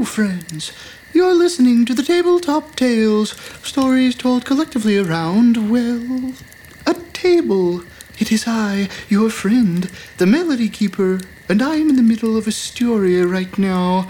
Hello, 0.00 0.08
friends. 0.08 0.72
You're 1.12 1.34
listening 1.34 1.84
to 1.84 1.92
the 1.92 2.02
Tabletop 2.02 2.74
Tales, 2.74 3.32
stories 3.62 4.14
told 4.14 4.46
collectively 4.46 4.96
around, 4.96 5.70
well, 5.70 6.32
a 6.86 6.94
table. 7.12 7.82
It 8.18 8.32
is 8.32 8.44
I, 8.46 8.88
your 9.10 9.28
friend, 9.28 9.90
the 10.16 10.24
Melody 10.24 10.70
Keeper, 10.70 11.20
and 11.50 11.60
I 11.60 11.76
am 11.76 11.90
in 11.90 11.96
the 11.96 12.02
middle 12.02 12.38
of 12.38 12.46
a 12.46 12.50
story 12.50 13.20
right 13.26 13.58
now. 13.58 14.08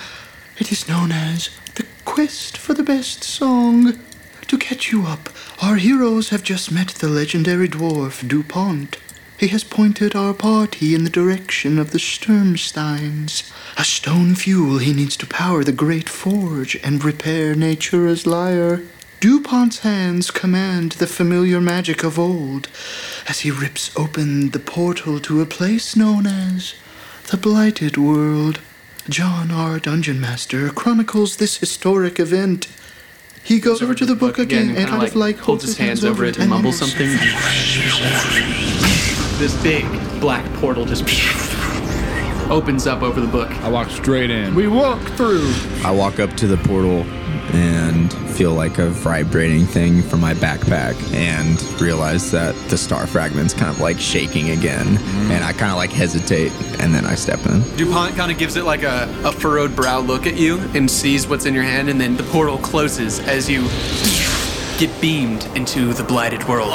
It 0.58 0.70
is 0.70 0.88
known 0.88 1.10
as 1.10 1.50
The 1.74 1.86
Quest 2.04 2.56
for 2.56 2.72
the 2.72 2.84
Best 2.84 3.24
Song. 3.24 3.98
To 4.46 4.58
catch 4.58 4.92
you 4.92 5.06
up, 5.06 5.28
our 5.60 5.74
heroes 5.74 6.28
have 6.28 6.44
just 6.44 6.70
met 6.70 6.90
the 6.90 7.08
legendary 7.08 7.68
dwarf 7.68 8.28
DuPont. 8.28 8.96
He 9.40 9.48
has 9.48 9.64
pointed 9.64 10.14
our 10.14 10.34
party 10.34 10.94
in 10.94 11.04
the 11.04 11.08
direction 11.08 11.78
of 11.78 11.92
the 11.92 11.98
Sturmsteins, 11.98 13.50
a 13.78 13.84
stone 13.84 14.34
fuel 14.34 14.76
he 14.76 14.92
needs 14.92 15.16
to 15.16 15.26
power 15.26 15.64
the 15.64 15.72
great 15.72 16.10
forge 16.10 16.76
and 16.84 17.02
repair 17.02 17.54
Natura's 17.54 18.26
lyre. 18.26 18.82
DuPont's 19.20 19.78
hands 19.78 20.30
command 20.30 20.92
the 20.92 21.06
familiar 21.06 21.58
magic 21.58 22.04
of 22.04 22.18
old 22.18 22.68
as 23.26 23.40
he 23.40 23.50
rips 23.50 23.96
open 23.96 24.50
the 24.50 24.58
portal 24.58 25.18
to 25.20 25.40
a 25.40 25.46
place 25.46 25.96
known 25.96 26.26
as 26.26 26.74
the 27.30 27.38
Blighted 27.38 27.96
World. 27.96 28.60
John 29.08 29.50
R. 29.50 29.78
Dungeon 29.78 30.20
Master 30.20 30.68
chronicles 30.68 31.38
this 31.38 31.56
historic 31.56 32.20
event. 32.20 32.68
He 33.42 33.58
goes 33.58 33.80
over 33.80 33.94
to 33.94 34.04
the 34.04 34.14
book 34.14 34.38
again 34.38 34.76
and 34.76 34.86
kind 34.86 35.02
of 35.02 35.16
like 35.16 35.38
holds 35.38 35.64
his 35.64 35.78
hands 35.78 36.04
over 36.04 36.26
it 36.26 36.38
and 36.38 36.50
mumbles 36.50 36.78
something. 36.78 37.08
This 39.40 39.62
big 39.62 39.86
black 40.20 40.44
portal 40.56 40.84
just 40.84 41.02
opens 42.50 42.86
up 42.86 43.00
over 43.00 43.22
the 43.22 43.26
book. 43.26 43.50
I 43.62 43.70
walk 43.70 43.88
straight 43.88 44.28
in. 44.28 44.54
We 44.54 44.68
walk 44.68 45.00
through. 45.16 45.50
I 45.82 45.90
walk 45.90 46.20
up 46.20 46.34
to 46.34 46.46
the 46.46 46.58
portal 46.58 47.04
and 47.54 48.12
feel 48.36 48.52
like 48.52 48.76
a 48.76 48.90
vibrating 48.90 49.64
thing 49.64 50.02
from 50.02 50.20
my 50.20 50.34
backpack 50.34 50.94
and 51.14 51.62
realize 51.80 52.30
that 52.32 52.54
the 52.68 52.76
star 52.76 53.06
fragment's 53.06 53.54
kind 53.54 53.70
of 53.70 53.80
like 53.80 53.98
shaking 53.98 54.50
again. 54.50 54.98
And 55.32 55.42
I 55.42 55.54
kind 55.54 55.70
of 55.72 55.78
like 55.78 55.90
hesitate 55.90 56.52
and 56.78 56.94
then 56.94 57.06
I 57.06 57.14
step 57.14 57.44
in. 57.46 57.62
DuPont 57.78 58.16
kind 58.16 58.30
of 58.30 58.36
gives 58.36 58.56
it 58.56 58.64
like 58.64 58.82
a, 58.82 59.08
a 59.24 59.32
furrowed 59.32 59.74
brow 59.74 60.00
look 60.00 60.26
at 60.26 60.36
you 60.36 60.58
and 60.74 60.90
sees 60.90 61.26
what's 61.26 61.46
in 61.46 61.54
your 61.54 61.64
hand, 61.64 61.88
and 61.88 61.98
then 61.98 62.14
the 62.14 62.24
portal 62.24 62.58
closes 62.58 63.20
as 63.20 63.48
you 63.48 63.62
get 64.78 65.00
beamed 65.00 65.46
into 65.56 65.94
the 65.94 66.04
blighted 66.04 66.46
world. 66.46 66.74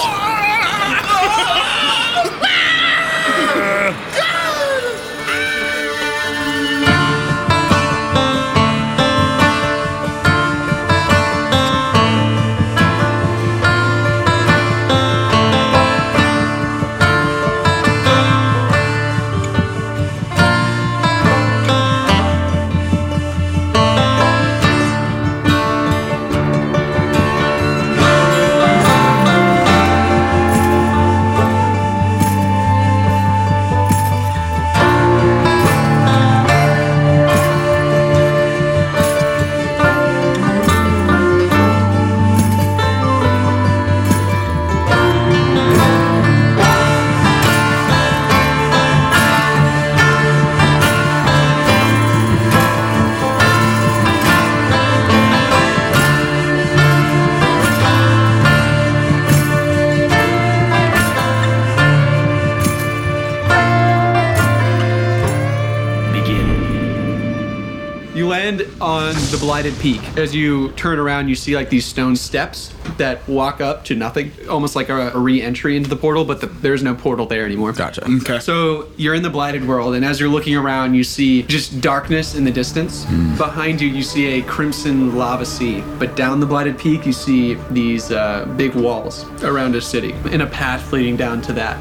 You 68.15 68.29
land 68.29 68.65
on 68.79 69.13
the 69.13 69.37
blighted 69.41 69.77
peak. 69.79 70.01
As 70.17 70.33
you 70.33 70.71
turn 70.71 70.99
around, 70.99 71.27
you 71.27 71.35
see 71.35 71.53
like 71.53 71.69
these 71.69 71.83
stone 71.83 72.15
steps 72.15 72.73
that 72.97 73.27
walk 73.27 73.59
up 73.59 73.83
to 73.85 73.95
nothing, 73.95 74.31
almost 74.49 74.73
like 74.73 74.87
a, 74.87 75.09
a 75.09 75.19
re-entry 75.19 75.75
into 75.75 75.89
the 75.89 75.97
portal. 75.97 76.23
But 76.23 76.39
the, 76.39 76.47
there's 76.47 76.81
no 76.81 76.95
portal 76.95 77.25
there 77.25 77.45
anymore. 77.45 77.73
Gotcha. 77.73 78.09
Okay. 78.21 78.39
So 78.39 78.87
you're 78.95 79.15
in 79.15 79.21
the 79.21 79.29
blighted 79.29 79.67
world, 79.67 79.95
and 79.95 80.05
as 80.05 80.21
you're 80.21 80.29
looking 80.29 80.55
around, 80.55 80.93
you 80.93 81.03
see 81.03 81.43
just 81.43 81.81
darkness 81.81 82.35
in 82.35 82.45
the 82.45 82.51
distance. 82.51 83.03
Behind 83.37 83.81
you, 83.81 83.89
you 83.89 84.01
see 84.01 84.39
a 84.39 84.43
crimson 84.43 85.17
lava 85.17 85.45
sea. 85.45 85.83
But 85.99 86.15
down 86.15 86.39
the 86.39 86.45
blighted 86.45 86.79
peak, 86.79 87.05
you 87.05 87.11
see 87.11 87.55
these 87.71 88.13
uh, 88.13 88.45
big 88.55 88.75
walls 88.75 89.25
around 89.43 89.75
a 89.75 89.81
city, 89.81 90.13
and 90.31 90.41
a 90.41 90.47
path 90.47 90.93
leading 90.93 91.17
down 91.17 91.41
to 91.41 91.53
that. 91.53 91.77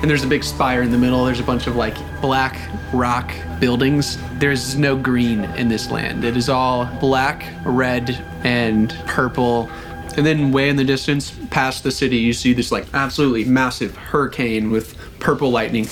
And 0.00 0.10
there's 0.10 0.24
a 0.24 0.28
big 0.28 0.44
spire 0.44 0.80
in 0.80 0.90
the 0.90 0.98
middle. 0.98 1.26
There's 1.26 1.40
a 1.40 1.44
bunch 1.44 1.66
of 1.66 1.76
like 1.76 1.96
black 2.22 2.58
rock 2.92 3.30
buildings. 3.64 4.18
There's 4.34 4.76
no 4.76 4.94
green 4.94 5.44
in 5.56 5.68
this 5.68 5.90
land. 5.90 6.22
It 6.22 6.36
is 6.36 6.50
all 6.50 6.84
black, 7.00 7.46
red, 7.64 8.10
and 8.44 8.90
purple. 9.06 9.70
And 10.18 10.26
then 10.26 10.52
way 10.52 10.68
in 10.68 10.76
the 10.76 10.84
distance, 10.84 11.34
past 11.50 11.82
the 11.82 11.90
city, 11.90 12.18
you 12.18 12.34
see 12.34 12.52
this 12.52 12.70
like 12.70 12.84
absolutely 12.92 13.46
massive 13.46 13.96
hurricane 13.96 14.70
with 14.70 14.98
purple 15.18 15.50
lightning. 15.50 15.86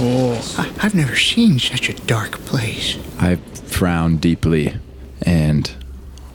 Oh. 0.00 0.56
I- 0.56 0.72
I've 0.86 0.94
never 0.94 1.14
seen 1.16 1.58
such 1.58 1.90
a 1.90 1.92
dark 2.06 2.32
place. 2.46 2.96
I 3.18 3.36
frown 3.66 4.16
deeply 4.16 4.74
and 5.20 5.70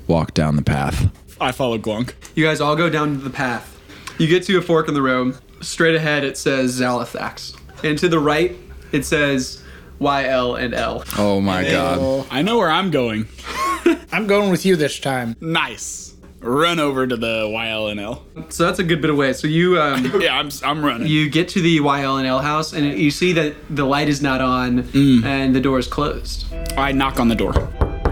walk 0.06 0.36
down 0.36 0.58
the 0.58 0.62
path. 0.62 1.10
I 1.42 1.54
follow 1.54 1.80
Glunk. 1.80 2.14
You 2.36 2.46
guys 2.46 2.62
all 2.62 2.76
go 2.76 2.88
down 2.88 3.24
the 3.24 3.32
path. 3.32 3.76
You 4.20 4.28
get 4.28 4.44
to 4.44 4.60
a 4.60 4.62
fork 4.62 4.88
in 4.88 4.94
the 4.94 5.02
road. 5.02 5.40
Straight 5.62 5.96
ahead, 5.96 6.24
it 6.24 6.38
says 6.38 6.80
Zalathax. 6.80 7.58
And 7.84 7.98
to 7.98 8.08
the 8.08 8.20
right, 8.20 8.56
it 8.92 9.06
says 9.06 9.64
YL 10.00 10.60
and 10.62 10.74
L. 10.74 11.04
Oh 11.18 11.42
my 11.42 11.64
god. 11.64 12.28
I 12.32 12.42
know 12.42 12.58
where 12.58 12.70
I'm 12.70 12.90
going. 12.92 13.28
I'm 14.12 14.28
going 14.28 14.50
with 14.52 14.66
you 14.66 14.76
this 14.76 15.00
time. 15.00 15.36
Nice. 15.42 16.16
Run 16.42 16.80
over 16.80 17.06
to 17.06 17.18
the 17.18 17.44
YLNL. 17.48 18.52
So 18.54 18.66
that's 18.66 18.80
a 18.80 18.84
good 18.84 19.02
bit 19.02 19.10
of 19.10 19.18
way. 19.18 19.34
So 19.34 19.46
you 19.48 19.80
um, 19.82 20.10
Yeah, 20.22 20.40
I'm 20.40 20.50
I'm 20.64 20.84
running. 20.86 21.08
you 21.08 21.30
get 21.30 21.50
to 21.50 21.62
the 21.62 21.80
YL 21.80 22.18
and 22.18 22.26
L 22.26 22.40
house, 22.40 22.72
and 22.72 22.86
you 22.98 23.12
see 23.12 23.34
that 23.34 23.56
the 23.70 23.84
light 23.86 24.08
is 24.08 24.22
not 24.22 24.40
on 24.40 24.80
and 24.94 25.54
the 25.54 25.60
door 25.60 25.80
is 25.80 25.88
closed. 25.88 26.46
I 26.78 26.94
knock 26.94 27.20
on 27.20 27.28
the 27.28 27.36
door. 27.36 27.52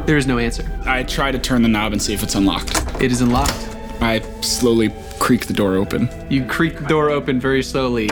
There 0.05 0.17
is 0.17 0.27
no 0.27 0.37
answer. 0.39 0.69
I 0.85 1.03
try 1.03 1.31
to 1.31 1.39
turn 1.39 1.61
the 1.61 1.69
knob 1.69 1.93
and 1.93 2.01
see 2.01 2.13
if 2.13 2.21
it's 2.21 2.35
unlocked. 2.35 3.01
It 3.01 3.11
is 3.13 3.21
unlocked. 3.21 3.75
I 4.01 4.19
slowly 4.41 4.93
creak 5.19 5.47
the 5.47 5.53
door 5.53 5.75
open. 5.75 6.09
You 6.29 6.45
creak 6.45 6.79
the 6.79 6.85
door 6.85 7.09
open 7.09 7.39
very 7.39 7.63
slowly. 7.63 8.09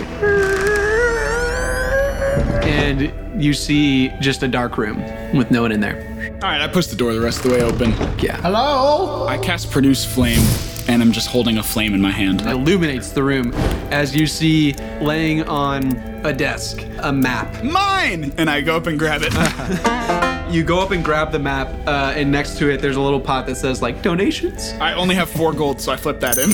And 2.64 3.14
you 3.40 3.54
see 3.54 4.10
just 4.20 4.44
a 4.44 4.48
dark 4.48 4.78
room 4.78 4.98
with 5.36 5.52
no 5.52 5.62
one 5.62 5.72
in 5.72 5.80
there. 5.80 6.12
All 6.42 6.50
right, 6.50 6.62
I 6.62 6.68
push 6.68 6.88
the 6.88 6.96
door 6.96 7.14
the 7.14 7.22
rest 7.22 7.40
of 7.40 7.52
the 7.52 7.58
way 7.58 7.62
open. 7.64 7.92
Yeah. 8.20 8.38
Hello? 8.42 9.28
I 9.28 9.38
cast 9.38 9.72
produce 9.72 10.04
flame, 10.06 10.44
and 10.88 11.02
I'm 11.02 11.12
just 11.12 11.28
holding 11.28 11.58
a 11.58 11.64
flame 11.64 11.94
in 11.94 12.02
my 12.02 12.12
hand. 12.12 12.42
It 12.42 12.48
illuminates 12.48 13.12
the 13.12 13.24
room 13.24 13.54
as 13.92 14.16
you 14.16 14.28
see 14.28 14.74
laying 15.02 15.44
on 15.44 15.96
a 16.26 16.34
desk 16.34 16.84
a 17.00 17.12
map. 17.12 17.64
Mine! 17.64 18.34
And 18.38 18.50
I 18.50 18.62
go 18.62 18.76
up 18.76 18.88
and 18.88 18.98
grab 18.98 19.22
it. 19.24 19.34
You 20.46 20.64
go 20.64 20.80
up 20.80 20.92
and 20.92 21.04
grab 21.04 21.32
the 21.32 21.40
map, 21.40 21.68
uh, 21.88 22.14
and 22.16 22.32
next 22.32 22.58
to 22.60 22.70
it, 22.70 22.80
there's 22.80 22.96
a 22.96 23.02
little 23.02 23.20
pot 23.20 23.48
that 23.48 23.56
says 23.56 23.82
like 23.82 24.02
donations. 24.04 24.74
I 24.80 24.94
only 24.94 25.16
have 25.16 25.28
four 25.28 25.52
gold, 25.52 25.82
so 25.82 25.92
I 25.92 25.98
flip 25.98 26.20
that 26.22 26.38
in. 26.38 26.52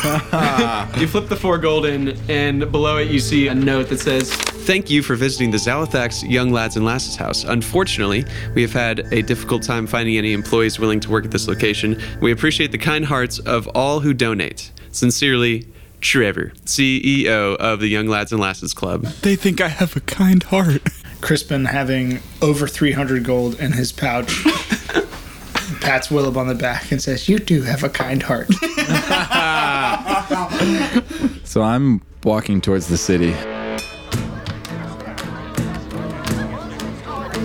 You 1.00 1.08
flip 1.08 1.28
the 1.28 1.36
four 1.36 1.58
gold 1.58 1.86
in, 1.86 2.18
and 2.30 2.72
below 2.72 2.98
it, 2.98 3.10
you 3.10 3.20
see 3.20 3.50
a 3.50 3.54
note 3.54 3.90
that 3.90 4.00
says, 4.00 4.32
Thank 4.62 4.90
you 4.90 5.02
for 5.02 5.16
visiting 5.16 5.52
the 5.52 5.58
Zalathax 5.58 6.30
Young 6.30 6.52
Lads 6.52 6.78
and 6.78 6.86
Lasses 6.86 7.16
house. 7.16 7.44
Unfortunately, 7.44 8.26
we 8.54 8.62
have 8.62 8.72
had 8.72 9.00
a 9.12 9.22
difficult 9.24 9.64
time 9.64 9.88
finding 9.88 10.18
any 10.18 10.34
employees 10.34 10.80
willing 10.80 11.00
to 11.02 11.10
work 11.10 11.26
at 11.26 11.32
this 11.32 11.48
location. 11.48 12.00
We 12.22 12.32
appreciate 12.32 12.72
the 12.72 12.78
kind 12.78 13.06
hearts 13.06 13.40
of 13.40 13.68
all 13.70 14.02
who 14.02 14.14
donate. 14.14 14.72
Sincerely, 14.92 15.68
Trevor, 16.00 16.54
CEO 16.66 17.56
of 17.58 17.80
the 17.80 17.88
Young 17.88 18.08
Lads 18.08 18.32
and 18.32 18.40
Lasses 18.40 18.74
Club. 18.74 19.04
they 19.24 19.36
think 19.36 19.62
I 19.62 19.68
have 19.68 19.96
a 19.96 20.02
kind 20.02 20.44
heart. 20.44 20.82
Crispin 21.22 21.66
having 21.66 22.20
over 22.42 22.68
300 22.68 23.24
gold 23.24 23.60
in 23.60 23.74
his 23.74 23.92
pouch. 23.92 24.44
Pats 25.82 26.10
Willib 26.10 26.38
on 26.38 26.48
the 26.48 26.56
back 26.56 26.92
and 26.92 27.02
says, 27.02 27.28
You 27.28 27.40
do 27.40 27.64
have 27.64 27.84
a 27.84 27.90
kind 27.90 28.22
heart. 28.24 28.48
So 31.44 31.64
I'm 31.64 32.02
walking 32.24 32.62
towards 32.62 32.88
the 32.88 32.98
city. 32.98 33.34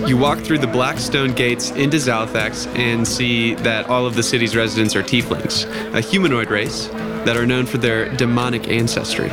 You 0.07 0.15
walk 0.15 0.39
through 0.39 0.59
the 0.59 0.67
black 0.67 0.99
stone 0.99 1.33
gates 1.33 1.71
into 1.71 1.97
Zalathax 1.97 2.73
and 2.77 3.05
see 3.05 3.55
that 3.55 3.89
all 3.89 4.05
of 4.05 4.15
the 4.15 4.23
city's 4.23 4.55
residents 4.55 4.95
are 4.95 5.03
tieflings, 5.03 5.65
a 5.93 5.99
humanoid 5.99 6.49
race 6.49 6.87
that 6.87 7.35
are 7.35 7.45
known 7.45 7.65
for 7.65 7.77
their 7.77 8.07
demonic 8.15 8.69
ancestry. 8.69 9.27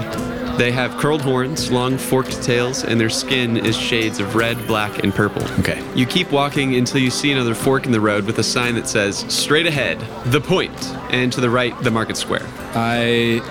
They 0.59 0.73
have 0.73 0.97
curled 0.99 1.23
horns, 1.23 1.71
long 1.71 1.97
forked 1.97 2.43
tails, 2.43 2.83
and 2.83 3.01
their 3.01 3.09
skin 3.09 3.57
is 3.57 3.77
shades 3.77 4.19
of 4.19 4.35
red, 4.35 4.67
black, 4.67 5.05
and 5.05 5.15
purple. 5.15 5.45
Okay. 5.61 5.81
You 5.95 6.07
keep 6.07 6.33
walking 6.33 6.75
until 6.75 7.01
you 7.01 7.11
see 7.11 7.31
another 7.31 7.55
fork 7.55 7.87
in 7.87 7.93
the 7.93 8.01
road 8.01 8.25
with 8.25 8.41
a 8.41 8.45
sign 8.45 8.75
that 8.75 8.89
says, 8.89 9.19
straight 9.33 9.67
ahead, 9.67 10.01
the 10.33 10.41
point, 10.41 10.75
and 11.11 11.33
to 11.33 11.41
the 11.41 11.51
right, 11.51 11.81
the 11.85 11.91
market 11.93 12.17
square. 12.17 12.47
I 12.75 13.43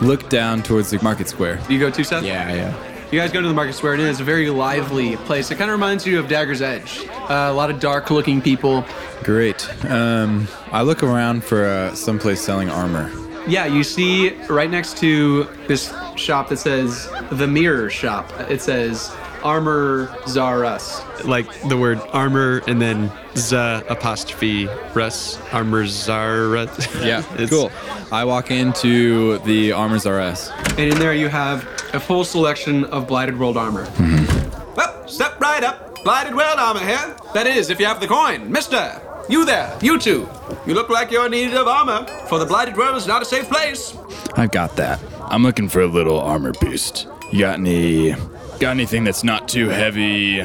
look 0.00 0.30
down 0.30 0.62
towards 0.62 0.88
the 0.88 1.02
market 1.02 1.28
square. 1.28 1.60
You 1.68 1.78
go 1.78 1.90
too, 1.90 2.04
Seth? 2.04 2.24
Yeah, 2.24 2.54
yeah. 2.54 2.89
You 3.12 3.18
guys 3.18 3.32
go 3.32 3.40
to 3.40 3.48
the 3.48 3.54
market 3.54 3.72
square, 3.74 3.94
and 3.94 4.02
it 4.02 4.08
is 4.08 4.20
a 4.20 4.24
very 4.24 4.50
lively 4.50 5.16
place. 5.16 5.50
It 5.50 5.56
kind 5.58 5.68
of 5.68 5.74
reminds 5.74 6.06
you 6.06 6.20
of 6.20 6.26
Dagger's 6.28 6.62
Edge. 6.62 7.06
Uh, 7.08 7.48
a 7.50 7.52
lot 7.52 7.68
of 7.68 7.80
dark-looking 7.80 8.40
people. 8.40 8.84
Great. 9.24 9.68
Um, 9.86 10.46
I 10.70 10.82
look 10.82 11.02
around 11.02 11.42
for 11.42 11.64
uh, 11.64 11.92
someplace 11.94 12.40
selling 12.40 12.70
armor. 12.70 13.10
Yeah, 13.48 13.66
you 13.66 13.82
see 13.82 14.30
right 14.48 14.70
next 14.70 14.96
to 14.98 15.44
this 15.66 15.92
shop 16.14 16.50
that 16.50 16.58
says 16.58 17.10
the 17.32 17.48
Mirror 17.48 17.90
Shop. 17.90 18.30
It 18.48 18.60
says 18.62 19.12
Armor 19.42 20.06
Zarus. 20.26 21.02
Like 21.24 21.46
the 21.68 21.76
word 21.76 22.00
armor 22.12 22.62
and 22.68 22.80
then 22.80 23.10
z 23.34 23.56
apostrophe 23.56 24.66
rus, 24.94 25.40
armor 25.52 25.86
zara. 25.86 26.66
Yeah, 27.02 27.20
It's- 27.34 27.50
cool. 27.50 27.72
I 28.12 28.24
walk 28.24 28.50
into 28.52 29.38
the 29.38 29.72
armor 29.72 29.96
RS. 29.96 30.50
And 30.70 30.80
in 30.92 30.98
there 30.98 31.14
you 31.14 31.28
have 31.28 31.64
a 31.92 32.00
full 32.00 32.24
selection 32.24 32.84
of 32.86 33.06
Blighted 33.08 33.38
World 33.38 33.56
armor. 33.56 33.86
Mm-hmm. 33.86 34.74
Well, 34.74 35.08
step 35.08 35.40
right 35.40 35.62
up. 35.64 36.02
Blighted 36.04 36.34
World 36.34 36.58
armor 36.58 36.80
here. 36.80 37.16
That 37.34 37.46
is, 37.46 37.70
if 37.70 37.78
you 37.80 37.86
have 37.86 38.00
the 38.00 38.06
coin. 38.06 38.50
Mister, 38.50 39.00
you 39.28 39.44
there, 39.44 39.76
you 39.82 39.98
two. 39.98 40.28
You 40.66 40.74
look 40.74 40.88
like 40.88 41.10
you're 41.10 41.26
in 41.26 41.32
need 41.32 41.54
of 41.54 41.66
armor, 41.68 42.06
for 42.28 42.38
the 42.38 42.46
Blighted 42.46 42.76
World 42.76 42.96
is 42.96 43.06
not 43.06 43.22
a 43.22 43.24
safe 43.24 43.48
place. 43.48 43.96
I've 44.34 44.50
got 44.50 44.76
that. 44.76 45.00
I'm 45.20 45.42
looking 45.42 45.68
for 45.68 45.80
a 45.80 45.86
little 45.86 46.18
armor 46.18 46.52
boost. 46.52 47.06
You 47.32 47.40
got 47.40 47.58
any 47.58 48.12
got 48.58 48.70
anything 48.70 49.04
that's 49.04 49.24
not 49.24 49.48
too 49.48 49.68
heavy? 49.68 50.42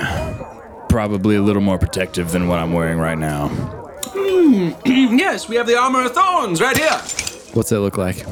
Probably 0.89 1.36
a 1.36 1.41
little 1.41 1.62
more 1.62 1.77
protective 1.77 2.31
than 2.31 2.48
what 2.48 2.59
I'm 2.59 2.74
wearing 2.74 3.00
right 3.00 3.18
now. 3.18 3.50
Hmm, 3.50 4.69
yes, 4.86 5.50
we 5.50 5.56
have 5.56 5.68
the 5.68 5.77
armor 5.77 6.06
of 6.06 6.13
thorns 6.13 6.62
right 6.62 6.77
here. 6.77 7.25
What's 7.55 7.69
that 7.69 7.79
look 7.79 7.97
like? 7.97 8.25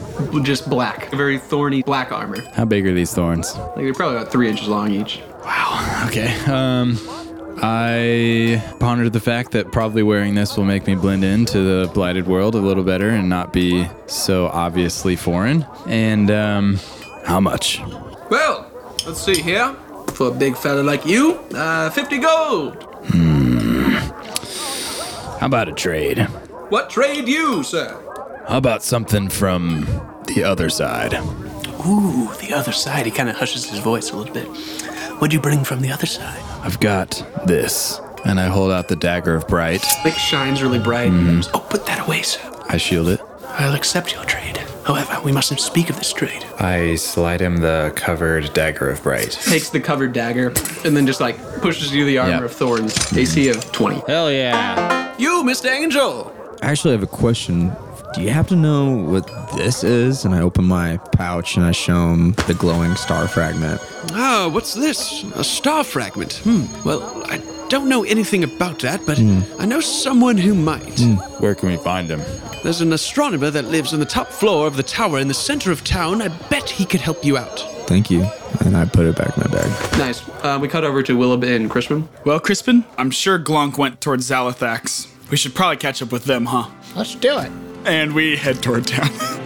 Just 0.44 0.70
black. 0.70 1.10
Very 1.12 1.40
thorny 1.40 1.82
black 1.82 2.12
armor. 2.12 2.42
How 2.52 2.66
big 2.66 2.86
are 2.86 2.94
these 2.94 3.14
thorns? 3.14 3.56
Like 3.56 3.76
they're 3.78 3.94
probably 3.94 4.18
about 4.18 4.34
three 4.34 4.50
inches 4.50 4.68
long 4.68 4.92
each. 4.92 5.22
Wow. 5.46 6.06
Okay. 6.08 6.36
Um, 6.46 7.00
I 7.62 8.62
pondered 8.82 9.14
the 9.14 9.22
fact 9.22 9.52
that 9.52 9.72
probably 9.72 10.04
wearing 10.04 10.36
this 10.36 10.58
will 10.58 10.66
make 10.66 10.88
me 10.88 10.96
blend 10.96 11.24
into 11.24 11.60
the 11.60 11.90
blighted 11.94 12.28
world 12.28 12.54
a 12.56 12.58
little 12.60 12.84
better 12.84 13.12
and 13.12 13.30
not 13.30 13.54
be 13.54 13.88
so 14.08 14.48
obviously 14.48 15.16
foreign. 15.16 15.66
And 15.88 16.30
um, 16.30 16.80
how 17.24 17.40
much? 17.40 17.80
Well, 18.30 18.70
let's 19.08 19.22
see 19.22 19.42
here. 19.42 19.74
For 20.16 20.28
a 20.28 20.32
big 20.32 20.58
fella 20.58 20.82
like 20.82 21.06
you, 21.06 21.36
uh, 21.56 21.90
50 21.92 22.18
gold. 22.20 22.84
Hmm. 23.08 23.92
How 25.40 25.46
about 25.48 25.70
a 25.70 25.74
trade? 25.74 26.20
What 26.70 26.90
trade 26.90 27.30
you, 27.30 27.64
sir? 27.64 28.02
How 28.48 28.58
about 28.58 28.84
something 28.84 29.30
from 29.30 29.86
the 30.28 30.44
other 30.44 30.70
side? 30.70 31.14
Ooh, 31.86 32.30
the 32.40 32.54
other 32.54 32.72
side. 32.72 33.06
He 33.06 33.12
kind 33.12 33.30
of 33.30 33.36
hushes 33.36 33.70
his 33.70 33.80
voice 33.80 34.12
a 34.12 34.18
little 34.18 34.34
bit. 34.34 34.48
What'd 35.20 35.34
you 35.34 35.40
bring 35.40 35.64
from 35.64 35.82
the 35.82 35.92
other 35.92 36.06
side? 36.06 36.40
I've 36.64 36.80
got 36.80 37.24
this. 37.46 38.00
And 38.26 38.40
I 38.40 38.48
hold 38.48 38.72
out 38.72 38.88
the 38.88 38.96
dagger 38.96 39.36
of 39.36 39.48
bright. 39.48 39.84
It 40.06 40.14
shines 40.14 40.62
really 40.62 40.80
bright. 40.80 41.12
Mm-hmm. 41.12 41.56
Oh, 41.56 41.60
put 41.70 41.86
that 41.88 42.06
away, 42.06 42.22
sir. 42.22 42.40
I 42.70 42.78
shield 42.78 43.10
it. 43.10 43.20
I'll 43.48 43.74
accept 43.76 44.14
your 44.14 44.24
trade. 44.26 44.58
However, 44.86 45.20
we 45.24 45.32
mustn't 45.32 45.60
speak 45.60 45.90
of 45.90 45.98
this 45.98 46.12
trade. 46.12 46.46
I 46.60 46.96
slide 46.96 47.40
him 47.42 47.58
the 47.58 47.92
covered 47.96 48.54
dagger 48.54 48.90
of 48.90 49.04
bright. 49.04 49.32
Takes 49.44 49.70
the 49.70 49.80
covered 49.80 50.14
dagger 50.14 50.48
and 50.86 50.96
then 50.96 51.06
just 51.06 51.22
like 51.22 51.38
pushes 51.62 51.94
you 51.94 52.06
the 52.06 52.18
armor 52.18 52.32
Yeah. 52.32 52.44
of 52.46 52.52
thorns. 52.54 53.14
AC 53.16 53.50
of 53.50 53.72
20. 53.72 54.04
Hell 54.08 54.32
yeah. 54.32 55.14
You, 55.18 55.44
Mr. 55.44 55.70
Angel. 55.70 56.34
I 56.62 56.68
actually 56.72 56.94
have 56.94 57.04
a 57.04 57.08
question. 57.08 57.74
Do 58.14 58.22
you 58.22 58.30
happen 58.30 58.58
to 58.58 58.62
know 58.62 58.92
what 58.92 59.28
this 59.58 59.84
is? 59.84 60.24
And 60.24 60.36
I 60.36 60.42
open 60.42 60.66
my 60.66 60.98
pouch 61.14 61.56
and 61.58 61.66
I 61.66 61.72
show 61.72 62.14
him 62.14 62.34
the 62.48 62.54
glowing 62.54 62.96
star 62.96 63.28
fragment. 63.28 63.82
Ah, 64.12 64.50
what's 64.54 64.76
this? 64.76 65.24
A 65.36 65.44
star 65.44 65.84
fragment. 65.84 66.34
Hmm. 66.44 66.66
Well, 66.86 67.02
I 67.26 67.38
don't 67.70 67.90
know 67.90 68.04
anything 68.04 68.44
about 68.44 68.80
that, 68.80 69.04
but 69.08 69.18
I 69.18 69.66
know 69.66 69.80
someone 69.80 70.38
who 70.38 70.54
might. 70.54 71.00
Where 71.40 71.56
can 71.56 71.70
we 71.70 71.78
find 71.78 72.08
him? 72.08 72.22
There's 72.62 72.82
an 72.82 72.94
astronomer 72.94 73.50
that 73.50 73.66
lives 73.66 73.94
on 73.94 74.00
the 74.00 74.06
top 74.06 74.28
floor 74.28 74.68
of 74.68 74.78
the 74.78 74.84
tower 74.84 75.18
in 75.18 75.28
the 75.28 75.34
center 75.34 75.72
of 75.72 75.84
town. 75.84 76.22
I 76.22 76.28
bet 76.50 76.70
he 76.70 76.86
could 76.86 77.02
help 77.02 77.26
you 77.26 77.36
out. 77.38 77.60
Thank 77.88 78.12
you. 78.12 78.28
And 78.64 78.78
I 78.78 78.86
put 78.86 79.08
it 79.08 79.16
back 79.16 79.36
in 79.36 79.44
my 79.44 79.50
bag. 79.50 79.98
Nice. 79.98 80.22
Uh, 80.44 80.60
we 80.62 80.68
cut 80.68 80.84
over 80.84 81.02
to 81.02 81.18
Willib 81.18 81.44
and 81.44 81.68
Crispin. 81.68 82.08
Well, 82.26 82.40
Crispin, 82.40 82.86
I'm 83.00 83.10
sure 83.10 83.40
Glonk 83.40 83.80
went 83.80 84.02
towards 84.02 84.30
Zalathax. 84.30 85.08
We 85.32 85.38
should 85.38 85.56
probably 85.56 85.78
catch 85.78 86.02
up 86.04 86.12
with 86.12 86.26
them, 86.26 86.46
huh? 86.46 86.70
Let's 86.96 87.16
do 87.16 87.40
it. 87.40 87.52
And 87.86 88.14
we 88.14 88.38
head 88.38 88.64
toward 88.64 88.88
town. 88.88 89.10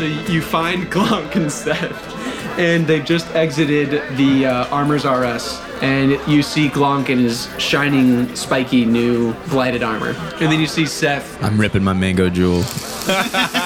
So 0.00 0.06
you 0.06 0.40
find 0.40 0.90
Glunk 0.90 1.36
and 1.36 1.52
Seth, 1.52 2.58
and 2.58 2.86
they've 2.86 3.04
just 3.04 3.28
exited 3.34 3.90
the 4.16 4.46
uh, 4.46 4.66
Armors 4.68 5.04
RS, 5.04 5.60
and 5.82 6.12
you 6.26 6.42
see 6.42 6.70
Glonk 6.70 7.10
in 7.10 7.18
his 7.18 7.50
shining, 7.58 8.34
spiky, 8.34 8.86
new 8.86 9.34
blighted 9.50 9.82
armor. 9.82 10.14
And 10.40 10.50
then 10.50 10.58
you 10.58 10.66
see 10.66 10.86
Seth. 10.86 11.42
I'm 11.42 11.60
ripping 11.60 11.84
my 11.84 11.92
mango 11.92 12.30
jewel. 12.30 12.62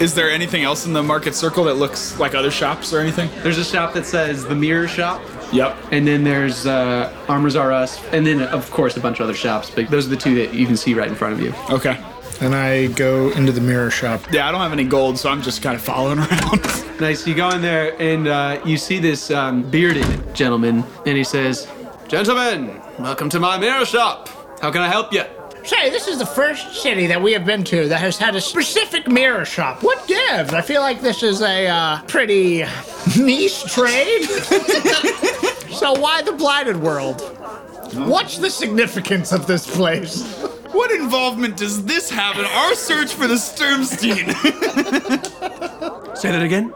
Is 0.00 0.14
there 0.14 0.30
anything 0.30 0.62
else 0.62 0.84
in 0.84 0.92
the 0.92 1.02
market 1.02 1.34
circle 1.34 1.64
that 1.64 1.74
looks 1.74 2.18
like 2.18 2.34
other 2.34 2.50
shops 2.50 2.92
or 2.92 3.00
anything? 3.00 3.30
There's 3.42 3.56
a 3.56 3.64
shop 3.64 3.94
that 3.94 4.04
says 4.04 4.44
the 4.44 4.54
Mirror 4.54 4.88
Shop, 4.88 5.22
Yep. 5.52 5.74
and 5.90 6.06
then 6.06 6.22
there's 6.22 6.66
uh, 6.66 7.10
Armors 7.28 7.56
RS, 7.56 7.98
and 8.12 8.26
then 8.26 8.42
of 8.42 8.70
course 8.70 8.98
a 8.98 9.00
bunch 9.00 9.20
of 9.20 9.24
other 9.24 9.34
shops. 9.34 9.70
But 9.70 9.88
those 9.88 10.06
are 10.06 10.10
the 10.10 10.16
two 10.16 10.34
that 10.34 10.52
you 10.52 10.66
can 10.66 10.76
see 10.76 10.92
right 10.92 11.08
in 11.08 11.14
front 11.14 11.32
of 11.32 11.40
you. 11.40 11.54
Okay. 11.70 11.98
And 12.42 12.54
I 12.54 12.88
go 12.88 13.30
into 13.30 13.52
the 13.52 13.62
mirror 13.62 13.90
shop. 13.90 14.20
Yeah, 14.30 14.46
I 14.46 14.52
don't 14.52 14.60
have 14.60 14.72
any 14.72 14.84
gold, 14.84 15.18
so 15.18 15.30
I'm 15.30 15.40
just 15.40 15.62
kind 15.62 15.74
of 15.74 15.80
following 15.80 16.18
around. 16.20 17.00
Nice. 17.00 17.26
You 17.26 17.34
go 17.34 17.48
in 17.50 17.62
there 17.62 17.98
and 17.98 18.28
uh, 18.28 18.60
you 18.66 18.76
see 18.76 18.98
this 18.98 19.30
um, 19.30 19.62
bearded 19.70 20.34
gentleman, 20.34 20.84
and 21.06 21.16
he 21.16 21.24
says, 21.24 21.66
Gentlemen, 22.08 22.82
welcome 22.98 23.30
to 23.30 23.40
my 23.40 23.56
mirror 23.56 23.86
shop. 23.86 24.28
How 24.60 24.70
can 24.70 24.82
I 24.82 24.88
help 24.88 25.10
you? 25.14 25.22
Say, 25.66 25.90
this 25.90 26.06
is 26.06 26.18
the 26.18 26.26
first 26.26 26.80
city 26.80 27.06
that 27.08 27.20
we 27.20 27.32
have 27.32 27.44
been 27.44 27.64
to 27.64 27.88
that 27.88 28.00
has 28.00 28.16
had 28.16 28.36
a 28.36 28.40
specific 28.40 29.08
mirror 29.08 29.44
shop. 29.44 29.82
What 29.82 30.06
gives? 30.06 30.52
I 30.52 30.60
feel 30.60 30.80
like 30.80 31.00
this 31.00 31.22
is 31.22 31.42
a 31.42 31.66
uh, 31.66 32.02
pretty 32.02 32.64
niche 33.18 33.64
trade. 33.64 34.24
so 35.72 35.92
why 35.98 36.22
the 36.22 36.34
blighted 36.36 36.76
world? 36.76 37.20
What's 37.94 38.38
the 38.38 38.50
significance 38.50 39.32
of 39.32 39.46
this 39.46 39.66
place? 39.66 40.22
what 40.76 40.90
involvement 40.90 41.56
does 41.56 41.84
this 41.84 42.10
have 42.10 42.38
in 42.38 42.44
our 42.44 42.74
search 42.74 43.12
for 43.14 43.26
the 43.26 43.34
Sturmstein? 43.34 44.26
Say 46.16 46.30
that 46.30 46.42
again? 46.42 46.72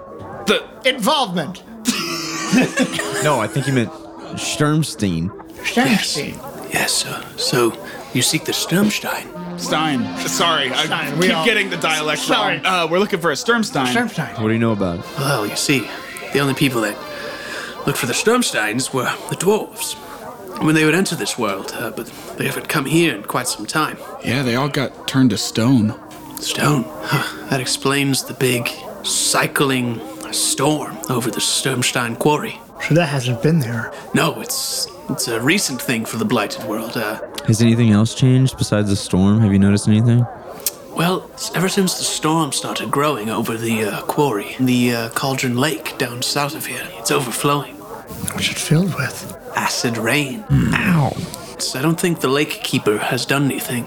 the 0.46 0.64
Involvement. 0.84 1.62
No, 3.22 3.38
I 3.38 3.46
think 3.46 3.66
he 3.66 3.72
meant 3.72 3.90
Sturmstein. 4.32 5.28
Sternstein. 5.62 6.34
Yes, 6.72 6.92
sir. 6.92 7.24
So, 7.36 7.70
you 8.14 8.22
seek 8.22 8.44
the 8.44 8.52
Sturmstein. 8.52 9.26
Stein. 9.58 10.04
Sorry, 10.26 10.70
I 10.70 10.84
Stein, 10.86 11.18
we 11.18 11.26
keep 11.28 11.36
all- 11.36 11.44
getting 11.44 11.70
the 11.70 11.76
dialect 11.76 12.22
Sorry. 12.22 12.56
wrong. 12.58 12.66
Uh, 12.66 12.86
we're 12.90 12.98
looking 12.98 13.20
for 13.20 13.30
a 13.30 13.34
Sturmstein. 13.34 13.86
Sternstein. 13.92 14.32
What 14.40 14.48
do 14.48 14.52
you 14.52 14.58
know 14.58 14.72
about 14.72 15.00
it? 15.00 15.04
Well, 15.18 15.46
you 15.46 15.56
see, 15.56 15.88
the 16.32 16.40
only 16.40 16.54
people 16.54 16.80
that 16.82 16.96
looked 17.86 17.98
for 17.98 18.06
the 18.06 18.12
Sturmsteins 18.14 18.92
were 18.92 19.12
the 19.28 19.36
dwarves. 19.36 19.94
When 20.62 20.74
they 20.74 20.84
would 20.84 20.94
enter 20.94 21.14
this 21.16 21.38
world, 21.38 21.72
uh, 21.74 21.90
but 21.90 22.06
they 22.36 22.44
haven't 22.46 22.68
come 22.68 22.84
here 22.84 23.14
in 23.14 23.22
quite 23.22 23.48
some 23.48 23.64
time. 23.64 23.96
Yeah, 24.24 24.42
they 24.42 24.56
all 24.56 24.68
got 24.68 25.08
turned 25.08 25.30
to 25.30 25.38
stone. 25.38 25.94
Stone. 26.38 26.84
Huh, 27.02 27.46
that 27.48 27.60
explains 27.60 28.24
the 28.24 28.34
big 28.34 28.68
cycling 29.02 30.00
storm 30.32 30.96
over 31.08 31.30
the 31.30 31.40
Sturmstein 31.40 32.18
quarry. 32.18 32.60
So 32.86 32.94
that 32.94 33.06
hasn't 33.08 33.42
been 33.42 33.60
there. 33.60 33.92
No, 34.14 34.40
it's 34.40 34.86
it's 35.12 35.28
a 35.28 35.40
recent 35.40 35.80
thing 35.80 36.04
for 36.04 36.16
the 36.18 36.24
blighted 36.24 36.64
world. 36.64 36.96
Uh, 36.96 37.20
Has 37.46 37.60
anything 37.62 37.90
else 37.90 38.14
changed 38.14 38.56
besides 38.58 38.88
the 38.88 38.96
storm? 38.96 39.40
Have 39.40 39.52
you 39.52 39.58
noticed 39.58 39.88
anything? 39.88 40.26
well, 40.96 41.30
ever 41.54 41.68
since 41.68 41.96
the 41.96 42.04
storm 42.04 42.52
started 42.52 42.90
growing 42.90 43.30
over 43.30 43.56
the 43.56 43.84
uh, 43.84 44.02
quarry, 44.02 44.54
the 44.60 44.92
uh, 44.94 45.08
Cauldron 45.10 45.56
Lake 45.56 45.96
down 45.96 46.20
south 46.20 46.54
of 46.54 46.66
here, 46.66 46.86
it's 46.98 47.10
overflowing. 47.10 47.74
What's 48.34 48.50
it 48.50 48.58
filled 48.58 48.94
with? 48.96 49.34
Acid 49.56 49.96
rain. 49.96 50.44
Ow. 50.50 51.10
So 51.58 51.78
I 51.78 51.82
don't 51.82 51.98
think 51.98 52.20
the 52.20 52.28
lake 52.28 52.50
keeper 52.62 52.98
has 52.98 53.24
done 53.24 53.44
anything. 53.44 53.86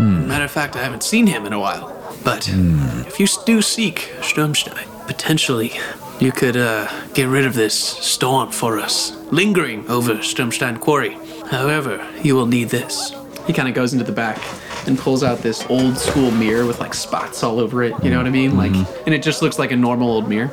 Matter 0.00 0.44
of 0.44 0.50
fact, 0.50 0.76
I 0.76 0.82
haven't 0.82 1.02
seen 1.02 1.26
him 1.26 1.46
in 1.46 1.52
a 1.52 1.60
while. 1.60 1.92
But 2.24 2.48
if 2.48 3.20
you 3.20 3.26
do 3.44 3.60
seek 3.62 4.10
Sturmstein, 4.20 4.86
potentially 5.06 5.72
you 6.20 6.32
could 6.32 6.56
uh, 6.56 6.88
get 7.12 7.28
rid 7.28 7.44
of 7.44 7.54
this 7.54 7.74
storm 7.74 8.50
for 8.50 8.78
us, 8.78 9.12
lingering 9.30 9.88
over 9.88 10.14
Sturmstein 10.14 10.80
Quarry. 10.80 11.18
However, 11.50 12.06
you 12.22 12.34
will 12.34 12.46
need 12.46 12.70
this. 12.70 13.14
He 13.46 13.52
kind 13.52 13.68
of 13.68 13.74
goes 13.74 13.92
into 13.92 14.04
the 14.04 14.12
back 14.12 14.38
and 14.86 14.98
pulls 14.98 15.22
out 15.22 15.38
this 15.38 15.64
old 15.68 15.96
school 15.98 16.30
mirror 16.30 16.66
with 16.66 16.80
like 16.80 16.94
spots 16.94 17.42
all 17.42 17.60
over 17.60 17.82
it. 17.82 17.92
You 18.02 18.10
know 18.10 18.16
what 18.16 18.26
I 18.26 18.30
mean? 18.30 18.56
Like, 18.56 18.72
and 19.06 19.14
it 19.14 19.22
just 19.22 19.42
looks 19.42 19.58
like 19.58 19.72
a 19.72 19.76
normal 19.76 20.08
old 20.08 20.28
mirror 20.28 20.50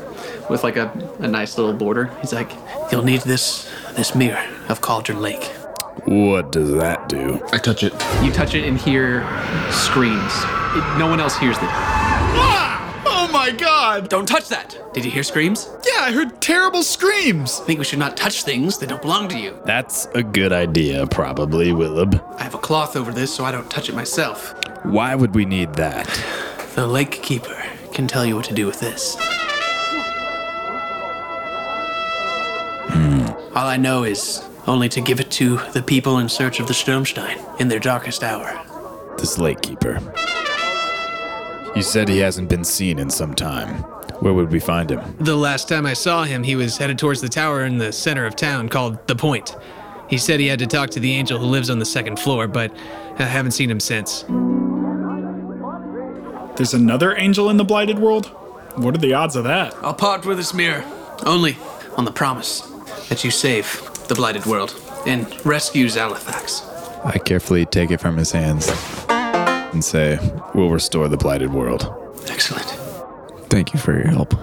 with 0.50 0.63
like 0.63 0.75
a, 0.75 0.91
a 1.20 1.27
nice 1.27 1.58
little 1.58 1.74
border. 1.74 2.12
He's 2.22 2.34
like, 2.34 2.51
You'll 2.91 3.03
need 3.03 3.22
this 3.22 3.72
this 3.96 4.13
mirror 4.13 4.43
of 4.70 4.82
Cauldron 4.82 5.22
Lake. 5.22 5.43
What 6.05 6.51
does 6.51 6.72
that 6.74 7.08
do? 7.08 7.41
I 7.51 7.58
touch 7.58 7.84
it. 7.84 7.93
you 8.22 8.32
touch 8.32 8.53
it 8.53 8.65
and 8.67 8.77
hear 8.77 9.22
screams. 9.72 10.34
It, 10.75 10.98
no 11.00 11.08
one 11.08 11.20
else 11.20 11.38
hears 11.38 11.58
them. 11.58 12.02
My 13.94 14.00
god! 14.00 14.10
Don't 14.10 14.26
touch 14.26 14.50
that! 14.50 14.76
Did 14.96 15.06
you 15.06 15.12
hear 15.12 15.22
screams? 15.22 15.70
Yeah, 15.86 16.02
I 16.02 16.12
heard 16.12 16.42
terrible 16.42 16.82
screams. 16.82 17.60
I 17.62 17.66
think 17.66 17.78
we 17.78 17.86
should 17.86 18.00
not 18.00 18.18
touch 18.18 18.44
things 18.44 18.80
that 18.80 18.90
don't 18.90 19.04
belong 19.04 19.30
to 19.30 19.38
you. 19.38 19.56
That's 19.66 20.08
a 20.16 20.24
good 20.24 20.52
idea, 20.52 21.06
probably, 21.06 21.68
Willib. 21.68 22.20
I 22.40 22.42
have 22.42 22.56
a 22.56 22.58
cloth 22.58 22.96
over 22.96 23.12
this 23.12 23.32
so 23.32 23.46
I 23.46 23.52
don't 23.52 23.70
touch 23.70 23.90
it 23.90 23.96
myself. 23.96 24.56
Why 24.84 25.14
would 25.14 25.36
we 25.36 25.46
need 25.46 25.76
that? 25.76 26.08
The 26.74 26.88
lake 26.88 27.22
keeper 27.22 27.56
can 27.92 28.08
tell 28.08 28.26
you 28.26 28.36
what 28.36 28.46
to 28.46 28.54
do 28.56 28.66
with 28.66 28.80
this. 28.80 29.16
Hmm. 32.90 33.28
All 33.56 33.68
I 33.68 33.78
know 33.78 34.06
is 34.06 34.44
only 34.66 34.90
to 34.90 35.02
give 35.02 35.20
it 35.20 35.30
to 35.34 35.58
the 35.74 35.84
people 35.84 36.18
in 36.18 36.30
search 36.30 36.60
of 36.60 36.66
the 36.66 36.74
Sturmstein 36.74 37.38
in 37.60 37.68
their 37.68 37.78
darkest 37.78 38.24
hour. 38.24 38.60
This 39.20 39.38
lake 39.38 39.62
keeper. 39.62 40.02
You 41.75 41.82
said 41.82 42.08
he 42.08 42.20
hasn't 42.20 42.50
been 42.50 42.63
seen 42.63 43.00
in 43.00 43.10
some 43.10 43.34
time. 43.34 43.84
Where 44.20 44.34
would 44.34 44.51
we 44.51 44.60
find 44.60 44.92
him? 44.92 45.15
The 45.20 45.36
last 45.36 45.68
time 45.68 45.88
I 45.88 45.94
saw 45.94 46.24
him, 46.24 46.44
he 46.44 46.56
was 46.56 46.77
headed 46.77 47.00
towards 47.00 47.20
the 47.20 47.30
tower 47.30 47.65
in 47.65 47.80
the 47.80 47.92
center 47.92 48.27
of 48.27 48.36
town 48.36 48.70
called 48.70 49.08
The 49.08 49.15
Point. 49.15 49.56
He 50.08 50.20
said 50.20 50.39
he 50.39 50.48
had 50.48 50.60
to 50.60 50.68
talk 50.68 50.92
to 50.92 51.00
the 51.00 51.13
angel 51.13 51.39
who 51.39 51.46
lives 51.48 51.72
on 51.72 51.80
the 51.80 51.86
second 51.86 52.20
floor, 52.20 52.48
but 52.48 52.72
I 53.18 53.24
haven't 53.24 53.53
seen 53.53 53.72
him 53.72 53.80
since. 53.80 54.24
There's 56.56 56.75
another 56.75 57.18
angel 57.18 57.50
in 57.50 57.58
the 57.58 57.65
blighted 57.65 57.98
world? 57.98 58.27
What 58.75 58.94
are 58.94 59.00
the 59.00 59.15
odds 59.15 59.36
of 59.36 59.44
that? 59.46 59.74
I'll 59.82 59.96
part 59.96 60.27
with 60.27 60.38
this 60.38 60.53
mirror, 60.53 60.86
only 61.25 61.58
on 61.98 62.06
the 62.06 62.12
promise 62.12 62.62
that 63.10 63.24
you 63.24 63.32
save 63.32 63.82
the 64.08 64.15
blighted 64.15 64.46
world 64.46 64.80
and 65.08 65.25
rescue 65.44 65.88
Zalathax. 65.88 66.70
I 67.03 67.18
carefully 67.18 67.65
take 67.65 67.89
it 67.89 68.00
from 68.00 68.18
his 68.18 68.32
hands 68.32 68.70
and 69.74 69.84
say, 69.84 70.18
We'll 70.53 70.70
restore 70.70 71.08
the 71.08 71.18
blighted 71.18 71.53
world. 71.53 71.94
Excellent. 72.30 72.65
Thank 73.50 73.74
you 73.74 73.80
for 73.80 73.94
your 73.94 74.08
help. 74.08 74.34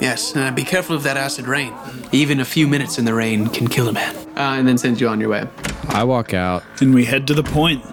Yes, 0.00 0.36
and 0.36 0.54
be 0.54 0.64
careful 0.64 0.94
of 0.94 1.02
that 1.04 1.16
acid 1.16 1.46
rain. 1.46 1.72
Even 2.12 2.40
a 2.40 2.44
few 2.44 2.66
minutes 2.66 2.98
in 2.98 3.04
the 3.04 3.14
rain 3.14 3.48
can 3.48 3.66
kill 3.66 3.88
a 3.88 3.92
man. 3.92 4.14
Uh, 4.36 4.56
and 4.58 4.68
then 4.68 4.76
sends 4.76 5.00
you 5.00 5.08
on 5.08 5.20
your 5.20 5.30
way. 5.30 5.48
I 5.88 6.04
walk 6.04 6.34
out. 6.34 6.62
And 6.80 6.94
we 6.94 7.04
head 7.04 7.26
to 7.28 7.34
the 7.34 7.42
point. 7.42 7.84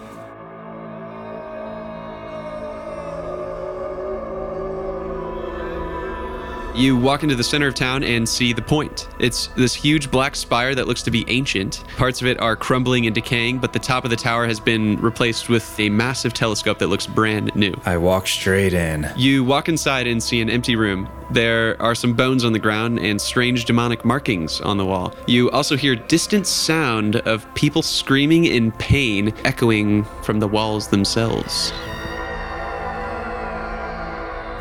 You 6.76 6.98
walk 6.98 7.22
into 7.22 7.36
the 7.36 7.44
center 7.44 7.68
of 7.68 7.76
town 7.76 8.04
and 8.04 8.28
see 8.28 8.52
the 8.52 8.62
point. 8.62 9.08
It's 9.20 9.48
this 9.48 9.76
huge 9.76 10.10
black 10.10 10.36
spire 10.36 10.74
that 10.74 10.88
looks 10.88 11.04
to 11.04 11.12
be 11.12 11.24
ancient. 11.28 11.84
Parts 11.98 12.20
of 12.20 12.28
it 12.28 12.40
are 12.40 12.56
crumbling 12.56 13.06
and 13.06 13.14
decaying, 13.14 13.60
but 13.60 13.74
the 13.74 13.80
top 13.80 14.06
of 14.06 14.10
the 14.10 14.16
tower 14.16 14.48
has 14.48 14.60
been 14.60 15.00
replaced 15.00 15.50
with 15.50 15.80
a 15.80 15.90
massive 15.90 16.34
telescope 16.34 16.80
that 16.80 16.88
looks 16.88 17.06
brand 17.06 17.56
new. 17.56 17.74
I 17.86 17.98
walk 17.98 18.28
straight 18.28 18.74
in. 18.74 19.08
You 19.16 19.44
walk 19.44 19.70
inside 19.70 20.08
and 20.08 20.22
see 20.22 20.42
an 20.42 20.50
empty 20.50 20.76
room. 20.76 21.08
There 21.30 21.80
are 21.82 21.96
some 21.96 22.14
bones 22.14 22.44
on 22.44 22.54
the 22.54 22.60
ground 22.60 23.00
and 23.00 23.22
strange 23.22 23.66
demonic 23.66 24.04
markings 24.04 24.60
on 24.62 24.78
the 24.78 24.86
wall. 24.86 25.14
You 25.28 25.52
also 25.52 25.78
hear 25.78 25.96
distant 25.96 26.48
sound 26.48 27.18
of 27.18 27.52
people 27.54 27.84
screaming 27.84 28.46
in 28.46 28.72
pain 28.72 29.34
echoing 29.46 30.06
from 30.24 30.40
the 30.40 30.48
walls 30.48 30.88
themselves. 30.88 31.72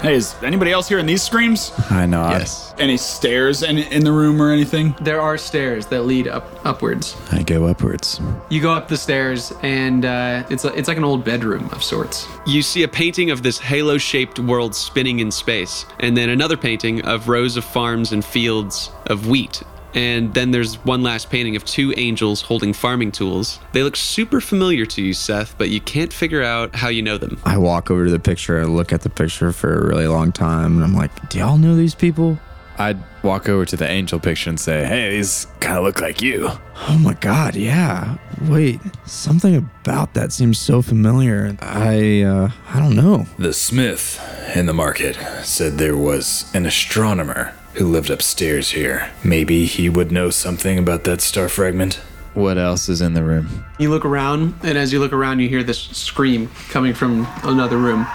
Hey, 0.02 0.16
is 0.16 0.34
anybody 0.42 0.72
else 0.72 0.88
hearing 0.88 1.06
these 1.06 1.22
screams? 1.22 1.70
I 1.88 2.06
nod. 2.06 2.32
Yes. 2.32 2.74
Any 2.76 2.96
stairs 2.96 3.62
in, 3.62 3.78
in 3.78 4.02
the 4.02 4.10
room 4.10 4.42
or 4.42 4.50
anything? 4.50 4.96
There 5.00 5.20
are 5.20 5.38
stairs 5.38 5.86
that 5.86 6.02
lead 6.02 6.26
up 6.26 6.44
upwards. 6.66 7.16
I 7.30 7.44
go 7.44 7.66
upwards. 7.68 8.20
You 8.50 8.60
go 8.60 8.72
up 8.72 8.88
the 8.88 8.96
stairs, 8.96 9.52
and 9.62 10.04
uh, 10.04 10.42
it's 10.50 10.64
a, 10.64 10.74
it's 10.74 10.88
like 10.88 10.96
an 10.96 11.04
old 11.04 11.24
bedroom 11.24 11.68
of 11.70 11.84
sorts. 11.84 12.26
You 12.48 12.62
see 12.62 12.82
a 12.82 12.88
painting 12.88 13.30
of 13.30 13.44
this 13.44 13.60
halo 13.60 13.96
shaped 13.96 14.40
world 14.40 14.74
spinning 14.74 15.20
in 15.20 15.30
space, 15.30 15.86
and 16.00 16.16
then 16.16 16.30
another 16.30 16.56
painting 16.56 17.04
of 17.04 17.28
rows 17.28 17.56
of 17.56 17.64
farms 17.64 18.10
and 18.10 18.24
fields 18.24 18.90
of 19.06 19.28
wheat. 19.28 19.62
And 19.94 20.32
then 20.34 20.50
there's 20.50 20.76
one 20.84 21.02
last 21.02 21.30
painting 21.30 21.56
of 21.56 21.64
two 21.64 21.92
angels 21.96 22.42
holding 22.42 22.72
farming 22.72 23.12
tools. 23.12 23.58
They 23.72 23.82
look 23.82 23.96
super 23.96 24.40
familiar 24.40 24.86
to 24.86 25.02
you, 25.02 25.12
Seth, 25.12 25.56
but 25.58 25.70
you 25.70 25.80
can't 25.80 26.12
figure 26.12 26.42
out 26.42 26.74
how 26.74 26.88
you 26.88 27.02
know 27.02 27.18
them. 27.18 27.40
I 27.44 27.58
walk 27.58 27.90
over 27.90 28.06
to 28.06 28.10
the 28.10 28.18
picture 28.18 28.58
and 28.58 28.74
look 28.74 28.92
at 28.92 29.02
the 29.02 29.10
picture 29.10 29.52
for 29.52 29.74
a 29.74 29.86
really 29.86 30.06
long 30.06 30.32
time, 30.32 30.76
and 30.76 30.84
I'm 30.84 30.94
like, 30.94 31.28
"Do 31.28 31.38
y'all 31.38 31.58
know 31.58 31.76
these 31.76 31.94
people?" 31.94 32.38
I'd 32.78 32.98
walk 33.22 33.48
over 33.48 33.64
to 33.66 33.76
the 33.76 33.88
angel 33.88 34.18
picture 34.18 34.50
and 34.50 34.58
say, 34.58 34.84
Hey, 34.84 35.10
these 35.10 35.46
kind 35.60 35.76
of 35.76 35.84
look 35.84 36.00
like 36.00 36.22
you. 36.22 36.48
Oh 36.88 36.98
my 36.98 37.14
god, 37.14 37.54
yeah. 37.54 38.16
Wait, 38.42 38.80
something 39.04 39.56
about 39.56 40.14
that 40.14 40.32
seems 40.32 40.58
so 40.58 40.82
familiar. 40.82 41.56
I 41.60 42.22
uh 42.22 42.50
I 42.68 42.80
don't 42.80 42.96
know. 42.96 43.26
The 43.38 43.52
smith 43.52 44.18
in 44.56 44.66
the 44.66 44.72
market 44.72 45.16
said 45.44 45.78
there 45.78 45.96
was 45.96 46.50
an 46.54 46.66
astronomer 46.66 47.54
who 47.74 47.86
lived 47.86 48.10
upstairs 48.10 48.70
here. 48.70 49.10
Maybe 49.24 49.66
he 49.66 49.88
would 49.88 50.12
know 50.12 50.30
something 50.30 50.78
about 50.78 51.04
that 51.04 51.20
star 51.20 51.48
fragment. 51.48 51.94
What 52.34 52.56
else 52.58 52.88
is 52.88 53.00
in 53.00 53.14
the 53.14 53.22
room? 53.22 53.64
You 53.78 53.90
look 53.90 54.04
around, 54.04 54.54
and 54.62 54.78
as 54.78 54.92
you 54.92 55.00
look 55.00 55.12
around, 55.12 55.40
you 55.40 55.48
hear 55.48 55.62
this 55.62 55.78
scream 55.78 56.48
coming 56.70 56.94
from 56.94 57.26
another 57.44 57.76
room. 57.76 58.06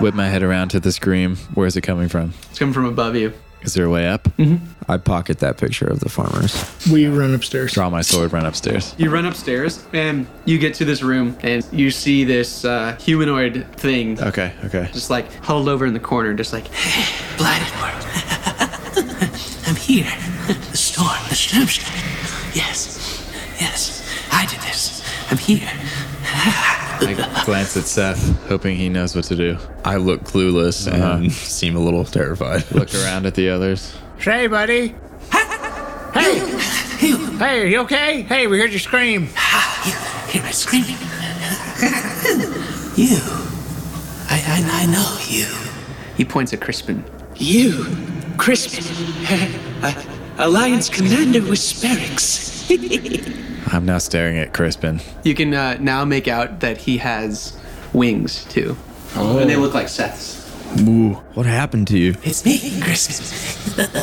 Whip 0.00 0.14
my 0.14 0.28
head 0.28 0.42
around 0.42 0.68
to 0.68 0.80
the 0.80 0.92
scream. 0.92 1.36
Where's 1.54 1.76
it 1.76 1.80
coming 1.80 2.08
from? 2.08 2.32
It's 2.50 2.58
coming 2.58 2.72
from 2.72 2.84
above 2.84 3.16
you. 3.16 3.32
Is 3.62 3.74
there 3.74 3.86
a 3.86 3.90
way 3.90 4.06
up? 4.06 4.28
I 4.88 4.98
pocket 4.98 5.40
that 5.40 5.56
picture 5.58 5.86
of 5.86 5.98
the 5.98 6.08
farmers. 6.08 6.54
We 6.92 7.08
run 7.08 7.34
upstairs. 7.34 7.72
Draw 7.72 7.90
my 7.90 8.02
sword, 8.02 8.32
run 8.32 8.46
upstairs. 8.46 8.94
You 8.98 9.10
run 9.10 9.26
upstairs, 9.26 9.84
and 9.92 10.28
you 10.44 10.58
get 10.58 10.74
to 10.74 10.84
this 10.84 11.02
room, 11.02 11.36
and 11.40 11.66
you 11.72 11.90
see 11.90 12.22
this 12.22 12.64
uh, 12.64 12.96
humanoid 13.00 13.66
thing. 13.74 14.22
Okay, 14.22 14.52
okay. 14.64 14.88
Just 14.92 15.10
like 15.10 15.32
huddled 15.42 15.68
over 15.68 15.86
in 15.86 15.92
the 15.92 15.98
corner, 16.00 16.34
just 16.34 16.52
like 16.52 16.70
Blighted 17.36 17.68
world. 17.80 18.06
I'm 18.30 18.37
here. 19.88 20.12
The 20.46 20.76
storm, 20.76 21.08
the 21.30 21.34
Sturmstein. 21.34 22.54
Yes, 22.54 23.24
yes, 23.58 24.04
I 24.30 24.44
did 24.44 24.60
this. 24.60 25.02
I'm 25.30 25.38
here. 25.38 25.66
I 27.00 27.42
glance 27.46 27.76
at 27.76 27.84
Seth, 27.84 28.46
hoping 28.48 28.76
he 28.76 28.90
knows 28.90 29.16
what 29.16 29.24
to 29.26 29.36
do. 29.36 29.56
I 29.84 29.96
look 29.96 30.24
clueless 30.24 30.92
and 30.92 31.02
uh-huh. 31.02 31.28
seem 31.30 31.74
a 31.74 31.80
little 31.80 32.04
terrified. 32.04 32.70
Look 32.72 32.94
around 32.94 33.24
at 33.24 33.34
the 33.34 33.48
others. 33.48 33.96
Say, 34.20 34.46
buddy. 34.46 34.94
Hey! 36.12 36.38
Hey, 37.38 37.62
are 37.62 37.66
you 37.66 37.80
okay? 37.80 38.22
Hey, 38.22 38.46
we 38.46 38.58
heard 38.58 38.72
you 38.72 38.78
scream. 38.78 39.28
Ah, 39.36 40.28
hear 40.30 40.42
my 40.42 40.50
screaming. 40.50 40.96
you. 42.96 43.18
I, 44.28 44.42
I, 44.44 44.82
I 44.82 44.86
know 44.86 45.18
you. 45.28 45.46
he 46.16 46.24
points 46.24 46.52
at 46.52 46.60
Crispin. 46.60 47.04
You, 47.36 47.84
Crispin. 48.38 48.84
Uh, 49.82 50.02
Alliance 50.38 50.88
Commander 50.88 51.40
with 51.42 51.58
Sperix. 51.58 52.46
I'm 53.72 53.84
now 53.84 53.98
staring 53.98 54.38
at 54.38 54.54
Crispin. 54.54 55.00
You 55.24 55.34
can 55.34 55.52
uh, 55.52 55.76
now 55.80 56.04
make 56.04 56.28
out 56.28 56.60
that 56.60 56.78
he 56.78 56.98
has 56.98 57.58
wings 57.92 58.44
too, 58.46 58.76
Oh. 59.16 59.38
and 59.38 59.50
they 59.50 59.56
look 59.56 59.74
like 59.74 59.88
Seth's. 59.88 60.38
Ooh, 60.82 61.14
what 61.34 61.46
happened 61.46 61.88
to 61.88 61.98
you? 61.98 62.14
It's 62.22 62.44
me, 62.44 62.80
Crispin. 62.80 63.86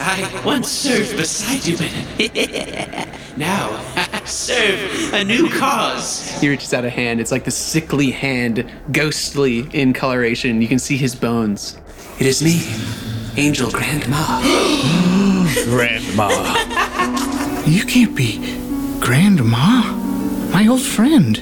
I 0.00 0.42
once 0.44 0.68
served 0.70 1.16
beside 1.16 1.64
you, 1.66 1.76
but 1.76 1.90
now 3.36 3.68
I 3.96 4.22
serve 4.24 5.12
a 5.14 5.24
new 5.24 5.48
cause. 5.50 6.40
He 6.40 6.48
reaches 6.48 6.72
out 6.72 6.84
a 6.84 6.90
hand. 6.90 7.20
It's 7.20 7.30
like 7.30 7.44
the 7.44 7.50
sickly 7.50 8.10
hand, 8.10 8.70
ghostly 8.92 9.60
in 9.72 9.92
coloration. 9.92 10.62
You 10.62 10.68
can 10.68 10.78
see 10.78 10.96
his 10.96 11.14
bones. 11.14 11.76
It 12.18 12.26
is 12.26 12.42
me, 12.42 12.62
Angel 13.38 13.70
Grandma. 13.70 14.40
Grandma. 15.64 16.28
You 17.66 17.84
can't 17.84 18.16
be 18.16 18.38
Grandma, 18.98 19.92
my 20.52 20.66
old 20.66 20.82
friend. 20.82 21.36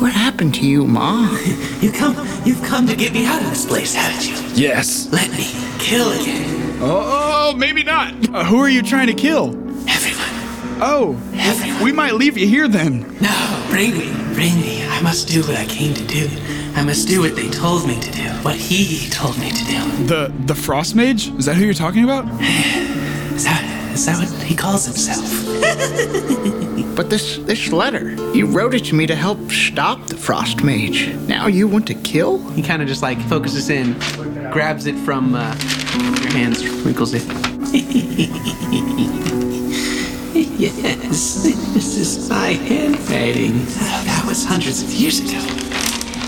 What 0.00 0.10
happened 0.12 0.56
to 0.56 0.66
you, 0.66 0.84
Ma? 0.84 1.28
You 1.80 1.92
come, 1.92 2.16
you've 2.44 2.60
come 2.64 2.88
to 2.88 2.96
get 2.96 3.12
me 3.12 3.24
out 3.24 3.40
of 3.40 3.50
this 3.50 3.64
place, 3.64 3.94
haven't 3.94 4.26
you? 4.28 4.34
Yes. 4.60 5.08
Let 5.12 5.30
me 5.30 5.46
kill 5.78 6.10
again. 6.10 6.78
Oh, 6.82 7.52
oh 7.52 7.56
maybe 7.56 7.84
not. 7.84 8.12
Uh, 8.34 8.42
who 8.42 8.58
are 8.58 8.68
you 8.68 8.82
trying 8.82 9.06
to 9.06 9.14
kill? 9.14 9.50
Everyone, 9.88 10.82
Oh, 10.82 11.16
everyone. 11.34 11.84
we 11.84 11.92
might 11.92 12.14
leave 12.14 12.36
you 12.36 12.48
here 12.48 12.66
then. 12.66 13.02
No, 13.20 13.66
bring 13.70 13.92
me, 13.96 14.12
bring 14.34 14.60
me. 14.60 14.84
I 14.86 14.98
I 14.98 15.00
must 15.02 15.28
do 15.28 15.42
what 15.42 15.56
I 15.56 15.64
came 15.66 15.94
to 15.94 16.04
do. 16.04 16.28
I 16.76 16.84
must 16.84 17.08
do 17.08 17.20
what 17.20 17.34
they 17.36 17.48
told 17.50 17.86
me 17.86 18.00
to 18.00 18.10
do. 18.12 18.22
What 18.42 18.56
he 18.56 19.08
told 19.10 19.38
me 19.38 19.50
to 19.50 19.64
do. 19.64 20.06
The 20.06 20.32
the 20.46 20.54
frost 20.54 20.94
mage? 20.94 21.28
Is 21.38 21.46
that 21.46 21.56
who 21.56 21.64
you're 21.64 21.74
talking 21.74 22.04
about? 22.04 22.24
Is 23.34 23.44
that 23.44 23.64
is 23.94 24.06
that 24.06 24.18
what 24.18 24.42
he 24.42 24.54
calls 24.54 24.86
himself? 24.86 25.24
But 26.98 27.10
this 27.10 27.36
this 27.38 27.70
letter, 27.70 28.10
you 28.34 28.46
wrote 28.46 28.74
it 28.74 28.84
to 28.86 28.94
me 28.96 29.06
to 29.06 29.14
help 29.14 29.52
stop 29.52 30.08
the 30.08 30.16
frost 30.16 30.64
mage. 30.64 31.14
Now 31.28 31.46
you 31.46 31.68
want 31.68 31.86
to 31.86 31.94
kill? 31.94 32.38
He 32.50 32.62
kind 32.62 32.82
of 32.82 32.88
just 32.88 33.02
like 33.02 33.20
focuses 33.28 33.70
in, 33.70 33.92
grabs 34.50 34.86
it 34.86 34.96
from 35.04 35.36
uh, 35.36 35.54
your 35.94 36.32
hands, 36.32 36.68
wrinkles 36.84 37.14
it. 37.14 37.22
yes, 40.58 41.44
this 41.44 41.96
is 41.96 42.28
my 42.28 42.48
handwriting. 42.48 43.64
That 44.06 44.24
was 44.26 44.44
hundreds 44.44 44.82
of 44.82 44.90
years 44.90 45.20
ago. 45.20 45.38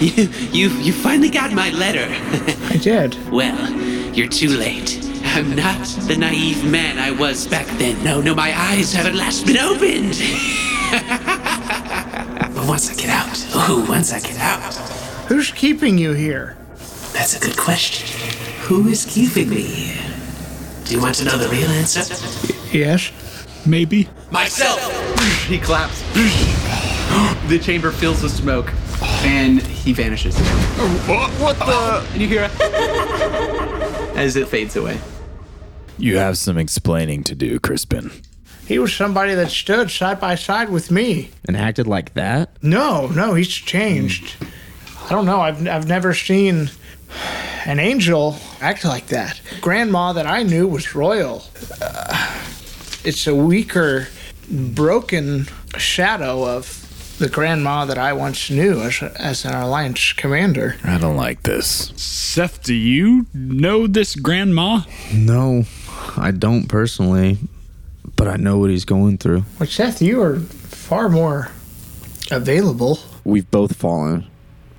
You 0.06 0.24
you 0.50 0.68
you 0.80 0.92
finally 0.94 1.28
got 1.28 1.52
my 1.52 1.68
letter. 1.70 2.06
I 2.70 2.78
did. 2.78 3.16
Well, 3.30 3.70
you're 4.14 4.28
too 4.28 4.48
late. 4.48 4.98
I'm 5.24 5.54
not 5.54 5.86
the 6.08 6.16
naive 6.16 6.64
man 6.64 6.98
I 6.98 7.10
was 7.10 7.46
back 7.46 7.66
then. 7.78 8.02
No, 8.02 8.20
no, 8.20 8.34
my 8.34 8.52
eyes 8.58 8.92
haven't 8.94 9.16
last 9.16 9.46
been 9.46 9.58
opened. 9.58 10.16
but 12.54 12.66
once 12.66 12.90
I 12.90 12.94
get 12.94 13.10
out, 13.10 13.46
oh, 13.54 13.84
once 13.88 14.12
I 14.12 14.20
get 14.20 14.38
out, 14.38 14.74
Who's 15.28 15.50
keeping 15.52 15.98
you 15.98 16.12
here? 16.12 16.56
that's 17.12 17.36
a 17.36 17.40
good 17.40 17.56
question. 17.56 18.08
Who 18.62 18.88
is 18.88 19.04
keeping 19.04 19.50
me 19.50 19.62
here? 19.62 20.02
Do 20.84 20.94
you 20.94 21.00
want 21.00 21.16
to 21.16 21.24
know 21.24 21.36
the 21.36 21.48
real 21.48 21.68
answer? 21.70 22.02
Yes. 22.76 23.12
Maybe. 23.66 24.08
Myself. 24.30 24.80
He 25.46 25.58
claps. 25.58 26.00
the 27.48 27.58
chamber 27.58 27.90
fills 27.92 28.22
with 28.22 28.32
smoke, 28.32 28.72
and 29.24 29.62
he 29.62 29.92
vanishes. 29.92 30.36
What, 31.06 31.30
what 31.32 31.58
the? 31.58 32.06
And 32.12 32.20
you 32.22 32.28
hear 32.28 32.44
a 32.44 34.16
as 34.16 34.36
it 34.36 34.48
fades 34.48 34.76
away. 34.76 34.98
You 35.98 36.16
have 36.16 36.38
some 36.38 36.58
explaining 36.58 37.24
to 37.24 37.34
do, 37.34 37.60
Crispin. 37.60 38.10
He 38.66 38.78
was 38.78 38.94
somebody 38.94 39.34
that 39.34 39.50
stood 39.50 39.90
side 39.90 40.20
by 40.20 40.36
side 40.36 40.70
with 40.70 40.90
me. 40.90 41.30
And 41.46 41.56
acted 41.56 41.86
like 41.86 42.14
that? 42.14 42.56
No, 42.62 43.08
no, 43.08 43.34
he's 43.34 43.48
changed. 43.48 44.36
I 45.06 45.10
don't 45.10 45.26
know. 45.26 45.40
I've, 45.40 45.66
I've 45.66 45.88
never 45.88 46.14
seen 46.14 46.70
an 47.66 47.80
angel 47.80 48.36
act 48.60 48.84
like 48.84 49.08
that. 49.08 49.40
Grandma 49.60 50.12
that 50.12 50.26
I 50.26 50.44
knew 50.44 50.68
was 50.68 50.94
royal. 50.94 51.42
Uh, 51.82 52.42
it's 53.04 53.26
a 53.26 53.34
weaker, 53.34 54.08
broken 54.48 55.46
shadow 55.76 56.46
of 56.46 56.79
the 57.20 57.28
grandma 57.28 57.84
that 57.84 57.98
I 57.98 58.14
once 58.14 58.48
knew 58.50 58.80
as, 58.80 59.02
as 59.02 59.44
an 59.44 59.54
alliance 59.54 60.14
commander. 60.14 60.76
I 60.82 60.96
don't 60.96 61.16
like 61.16 61.42
this. 61.42 61.92
Seth, 61.94 62.62
do 62.62 62.74
you 62.74 63.26
know 63.34 63.86
this 63.86 64.16
grandma? 64.16 64.80
No, 65.12 65.64
I 66.16 66.30
don't 66.30 66.66
personally, 66.66 67.36
but 68.16 68.26
I 68.26 68.36
know 68.36 68.56
what 68.56 68.70
he's 68.70 68.86
going 68.86 69.18
through. 69.18 69.44
But 69.58 69.68
Seth, 69.68 70.00
you 70.00 70.22
are 70.22 70.40
far 70.40 71.10
more 71.10 71.50
available. 72.30 72.98
We've 73.22 73.50
both 73.50 73.76
fallen. 73.76 74.26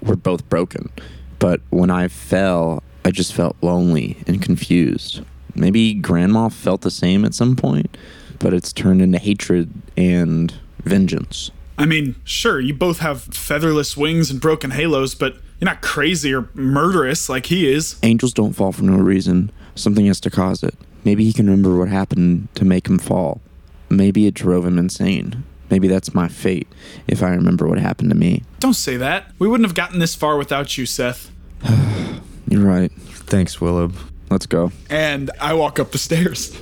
We're 0.01 0.15
both 0.15 0.50
broken. 0.50 0.89
But 1.38 1.62
when 1.69 1.91
I 1.91 2.07
fell, 2.07 2.81
I 3.05 3.12
just 3.12 3.33
felt 3.33 3.55
lonely 3.62 4.17
and 4.25 4.41
confused. 4.41 5.21
Maybe 5.53 5.93
grandma 5.93 6.50
felt 6.50 6.81
the 6.81 6.89
same 6.91 7.24
at 7.24 7.36
some 7.36 7.55
point, 7.55 7.95
but 8.39 8.51
it's 8.51 8.74
turned 8.74 9.00
into 9.00 9.19
hatred 9.19 9.71
and 9.95 10.51
vengeance. 10.84 11.51
I 11.77 11.86
mean, 11.86 12.15
sure, 12.23 12.60
you 12.60 12.73
both 12.73 12.99
have 12.99 13.23
featherless 13.23 13.97
wings 13.97 14.29
and 14.29 14.39
broken 14.39 14.71
halos, 14.71 15.15
but 15.15 15.34
you're 15.60 15.69
not 15.69 15.81
crazy 15.81 16.34
or 16.34 16.49
murderous 16.53 17.29
like 17.29 17.47
he 17.47 17.71
is. 17.71 17.97
Angels 18.03 18.34
don't 18.34 18.53
fall 18.53 18.71
for 18.71 18.84
no 18.84 18.97
reason. 18.97 19.51
Something 19.75 20.05
has 20.07 20.19
to 20.21 20.29
cause 20.29 20.63
it. 20.63 20.75
Maybe 21.03 21.23
he 21.23 21.34
can 21.34 21.47
remember 21.47 21.77
what 21.77 21.88
happened 21.88 22.49
to 22.55 22.65
make 22.65 22.88
him 22.88 22.99
fall. 22.99 23.41
Maybe 23.89 24.27
it 24.27 24.34
drove 24.34 24.65
him 24.65 24.77
insane. 24.77 25.43
Maybe 25.69 25.88
that's 25.88 26.13
my 26.13 26.27
fate 26.27 26.67
if 27.07 27.23
I 27.23 27.29
remember 27.29 27.67
what 27.67 27.77
happened 27.77 28.10
to 28.10 28.15
me. 28.15 28.43
Don't 28.60 28.73
say 28.73 28.97
that. 28.97 29.31
We 29.39 29.47
wouldn't 29.47 29.67
have 29.67 29.75
gotten 29.75 29.99
this 29.99 30.15
far 30.15 30.38
without 30.38 30.77
you, 30.77 30.86
Seth. 30.86 31.31
You're 32.47 32.63
right. 32.63 32.91
Thanks, 32.91 33.57
Willib. 33.57 33.95
Let's 34.29 34.45
go. 34.45 34.71
And 34.89 35.31
I 35.39 35.53
walk 35.53 35.79
up 35.79 35.91
the 35.91 35.97
stairs. 35.97 36.62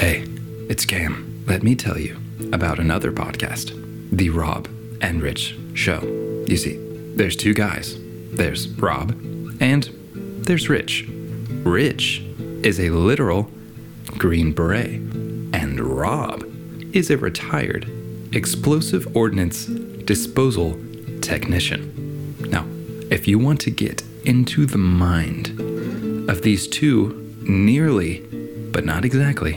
Hey, 0.00 0.24
it's 0.70 0.86
Cam. 0.86 1.44
Let 1.46 1.62
me 1.62 1.74
tell 1.74 1.98
you 1.98 2.16
about 2.54 2.78
another 2.78 3.12
podcast, 3.12 3.76
The 4.10 4.30
Rob 4.30 4.66
and 5.02 5.20
Rich 5.20 5.58
Show. 5.74 6.00
You 6.46 6.56
see, 6.56 6.78
there's 7.16 7.36
two 7.36 7.52
guys. 7.52 7.98
There's 8.32 8.66
Rob 8.66 9.10
and 9.60 9.90
there's 10.14 10.70
Rich. 10.70 11.04
Rich 11.64 12.22
is 12.62 12.80
a 12.80 12.88
literal 12.88 13.50
Green 14.16 14.54
Beret, 14.54 14.94
and 15.52 15.78
Rob 15.78 16.46
is 16.94 17.10
a 17.10 17.18
retired 17.18 17.86
explosive 18.32 19.14
ordnance 19.14 19.66
disposal 19.66 20.80
technician. 21.20 22.34
Now, 22.48 22.64
if 23.10 23.28
you 23.28 23.38
want 23.38 23.60
to 23.60 23.70
get 23.70 24.02
into 24.24 24.64
the 24.64 24.78
mind 24.78 25.50
of 26.30 26.40
these 26.40 26.66
two 26.68 27.36
nearly, 27.42 28.26
but 28.72 28.84
not 28.84 29.04
exactly, 29.04 29.54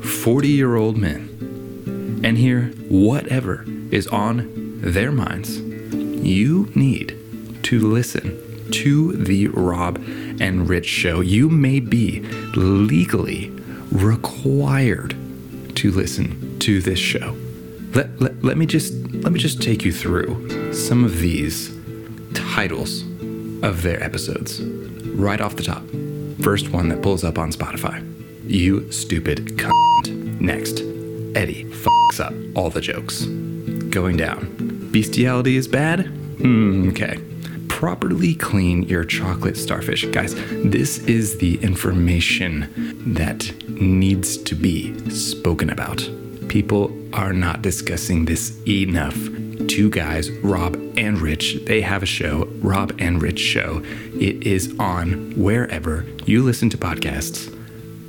40 0.00 0.48
year 0.48 0.76
old 0.76 0.96
men 0.96 2.20
and 2.22 2.36
hear 2.36 2.66
whatever 2.88 3.64
is 3.90 4.06
on 4.08 4.80
their 4.82 5.10
minds, 5.10 5.60
you 5.60 6.70
need 6.74 7.16
to 7.64 7.80
listen 7.80 8.70
to 8.72 9.12
the 9.12 9.48
Rob 9.48 9.96
and 10.40 10.68
Rich 10.68 10.86
show. 10.86 11.20
You 11.20 11.48
may 11.48 11.80
be 11.80 12.20
legally 12.54 13.50
required 13.90 15.16
to 15.76 15.90
listen 15.90 16.58
to 16.60 16.80
this 16.80 16.98
show. 16.98 17.36
Let, 17.94 18.20
let, 18.20 18.44
let 18.44 18.56
me 18.56 18.66
just 18.66 18.92
let 18.92 19.32
me 19.32 19.40
just 19.40 19.60
take 19.60 19.84
you 19.84 19.92
through 19.92 20.72
some 20.72 21.04
of 21.04 21.18
these 21.18 21.76
titles 22.34 23.02
of 23.62 23.82
their 23.82 24.02
episodes 24.02 24.60
right 24.60 25.40
off 25.40 25.56
the 25.56 25.62
top. 25.62 25.82
First 26.42 26.70
one 26.70 26.88
that 26.88 27.02
pulls 27.02 27.24
up 27.24 27.38
on 27.38 27.50
Spotify. 27.52 28.19
You 28.50 28.90
stupid 28.90 29.46
cunt. 29.58 30.40
Next, 30.40 30.80
Eddie 31.36 31.66
fucks 31.66 32.18
up 32.18 32.34
all 32.56 32.68
the 32.68 32.80
jokes. 32.80 33.24
Going 33.90 34.16
down. 34.16 34.88
Bestiality 34.90 35.56
is 35.56 35.68
bad? 35.68 36.06
Hmm, 36.38 36.88
okay. 36.88 37.20
Properly 37.68 38.34
clean 38.34 38.82
your 38.82 39.04
chocolate 39.04 39.56
starfish. 39.56 40.04
Guys, 40.06 40.34
this 40.64 40.98
is 41.04 41.38
the 41.38 41.62
information 41.62 42.68
that 43.14 43.52
needs 43.68 44.36
to 44.38 44.56
be 44.56 44.98
spoken 45.10 45.70
about. 45.70 46.10
People 46.48 46.90
are 47.12 47.32
not 47.32 47.62
discussing 47.62 48.24
this 48.24 48.60
enough. 48.66 49.16
Two 49.68 49.88
guys, 49.90 50.28
Rob 50.42 50.74
and 50.96 51.20
Rich, 51.20 51.66
they 51.66 51.82
have 51.82 52.02
a 52.02 52.06
show, 52.06 52.48
Rob 52.62 52.96
and 52.98 53.22
Rich 53.22 53.38
Show. 53.38 53.80
It 54.14 54.44
is 54.44 54.74
on 54.80 55.34
wherever 55.36 56.04
you 56.26 56.42
listen 56.42 56.68
to 56.70 56.76
podcasts. 56.76 57.56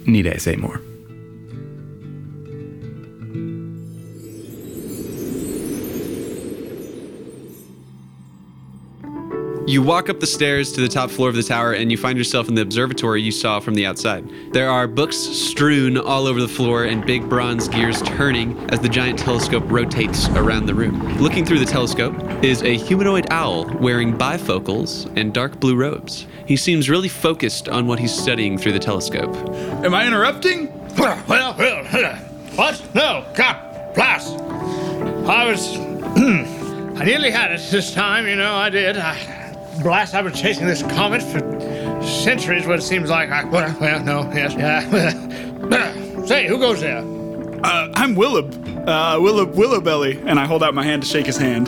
Need 0.05 0.27
I 0.27 0.37
say 0.37 0.55
more? 0.55 0.81
You 9.67 9.83
walk 9.83 10.09
up 10.09 10.19
the 10.19 10.27
stairs 10.27 10.71
to 10.73 10.81
the 10.81 10.87
top 10.87 11.11
floor 11.11 11.29
of 11.29 11.35
the 11.35 11.43
tower 11.43 11.73
and 11.73 11.91
you 11.91 11.97
find 11.97 12.17
yourself 12.17 12.49
in 12.49 12.55
the 12.55 12.63
observatory 12.63 13.21
you 13.21 13.31
saw 13.31 13.59
from 13.59 13.75
the 13.75 13.85
outside. 13.85 14.27
There 14.51 14.69
are 14.69 14.87
books 14.87 15.15
strewn 15.15 15.97
all 15.97 16.25
over 16.25 16.41
the 16.41 16.47
floor 16.47 16.85
and 16.85 17.05
big 17.05 17.29
bronze 17.29 17.67
gears 17.67 18.01
turning 18.01 18.57
as 18.71 18.79
the 18.79 18.89
giant 18.89 19.19
telescope 19.19 19.63
rotates 19.67 20.27
around 20.29 20.65
the 20.65 20.73
room. 20.73 20.99
Looking 21.19 21.45
through 21.45 21.59
the 21.59 21.65
telescope 21.65 22.15
is 22.43 22.63
a 22.63 22.75
humanoid 22.75 23.27
owl 23.29 23.65
wearing 23.77 24.17
bifocals 24.17 25.05
and 25.15 25.31
dark 25.31 25.59
blue 25.59 25.75
robes. 25.75 26.25
He 26.47 26.57
seems 26.57 26.89
really 26.89 27.09
focused 27.09 27.69
on 27.69 27.85
what 27.85 27.99
he's 27.99 28.13
studying 28.13 28.57
through 28.57 28.73
the 28.73 28.79
telescope. 28.79 29.35
Am 29.85 29.93
I 29.93 30.07
interrupting? 30.07 30.73
Well, 30.97 31.23
well, 31.29 31.55
well, 31.57 32.15
what? 32.55 32.95
No, 32.95 33.31
God, 33.35 33.93
blast. 33.93 34.37
I 35.29 35.45
was. 35.45 35.77
I 36.99 37.05
nearly 37.05 37.31
had 37.31 37.51
it 37.51 37.61
this 37.71 37.93
time, 37.93 38.27
you 38.27 38.35
know, 38.35 38.53
I 38.53 38.69
did. 38.69 38.97
I, 38.97 39.40
blast, 39.81 40.13
I've 40.13 40.25
been 40.25 40.33
chasing 40.33 40.67
this 40.67 40.83
comet 40.83 41.23
for 41.23 41.39
centuries, 42.01 42.67
what 42.67 42.79
it 42.79 42.83
seems 42.83 43.09
like. 43.09 43.29
I, 43.29 43.43
well, 43.45 43.75
well, 43.79 44.03
no, 44.03 44.31
yes, 44.33 44.53
yeah. 44.53 46.21
Say, 46.25 46.47
who 46.47 46.59
goes 46.59 46.81
there? 46.81 46.99
Uh, 47.63 47.91
I'm 47.95 48.15
Willib. 48.15 48.57
Uh, 48.87 49.17
Willib 49.17 49.53
Willowbelly, 49.53 50.23
and 50.25 50.39
I 50.39 50.45
hold 50.45 50.63
out 50.63 50.73
my 50.73 50.83
hand 50.83 51.03
to 51.03 51.07
shake 51.07 51.27
his 51.27 51.37
hand. 51.37 51.67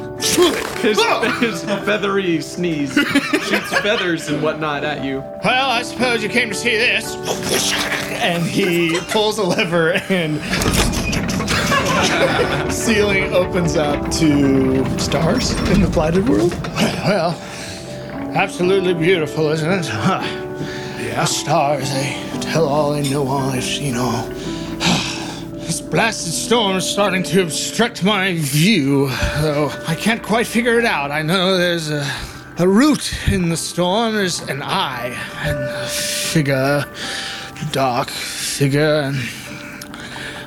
His, 0.81 0.99
his 1.39 1.63
feathery 1.63 2.41
sneeze 2.41 2.93
shoots 2.93 3.79
feathers 3.79 4.27
and 4.29 4.41
whatnot 4.41 4.83
at 4.83 5.03
you. 5.03 5.19
Well, 5.43 5.69
I 5.69 5.83
suppose 5.83 6.23
you 6.23 6.29
came 6.29 6.49
to 6.49 6.55
see 6.55 6.75
this. 6.75 7.15
and 8.13 8.43
he 8.43 8.99
pulls 9.09 9.37
a 9.37 9.43
lever 9.43 9.93
and 10.09 10.41
ceiling 12.73 13.31
opens 13.33 13.75
up 13.75 14.09
to 14.13 14.99
stars 14.99 15.51
in 15.69 15.81
the 15.81 15.89
blighted 15.93 16.27
world. 16.27 16.51
Well, 17.05 17.39
absolutely 18.35 18.93
beautiful, 18.93 19.49
isn't 19.49 19.71
it? 19.71 19.85
Huh. 19.93 20.21
Yeah. 20.99 21.25
Stars, 21.25 21.91
they 21.91 22.39
tell 22.41 22.67
all, 22.67 22.93
they 22.93 23.07
know 23.09 23.27
all, 23.27 23.51
they've 23.51 23.63
seen 23.63 23.95
all. 23.95 24.27
This 25.63 25.79
blasted 25.81 26.33
storm 26.33 26.77
is 26.77 26.85
starting 26.85 27.23
to 27.23 27.41
obstruct 27.43 28.03
my 28.03 28.35
view, 28.37 29.07
though 29.41 29.71
I 29.87 29.95
can't 29.95 30.21
quite 30.21 30.45
figure 30.45 30.77
it 30.77 30.85
out. 30.85 31.09
I 31.09 31.21
know 31.21 31.57
there's 31.57 31.89
a, 31.89 32.05
a 32.59 32.67
root 32.67 33.13
in 33.31 33.49
the 33.49 33.57
storm, 33.57 34.13
there's 34.13 34.41
an 34.41 34.61
eye, 34.61 35.17
and 35.43 35.57
a 35.57 35.87
figure, 35.87 36.85
dark 37.71 38.09
figure, 38.09 39.01
and 39.01 39.17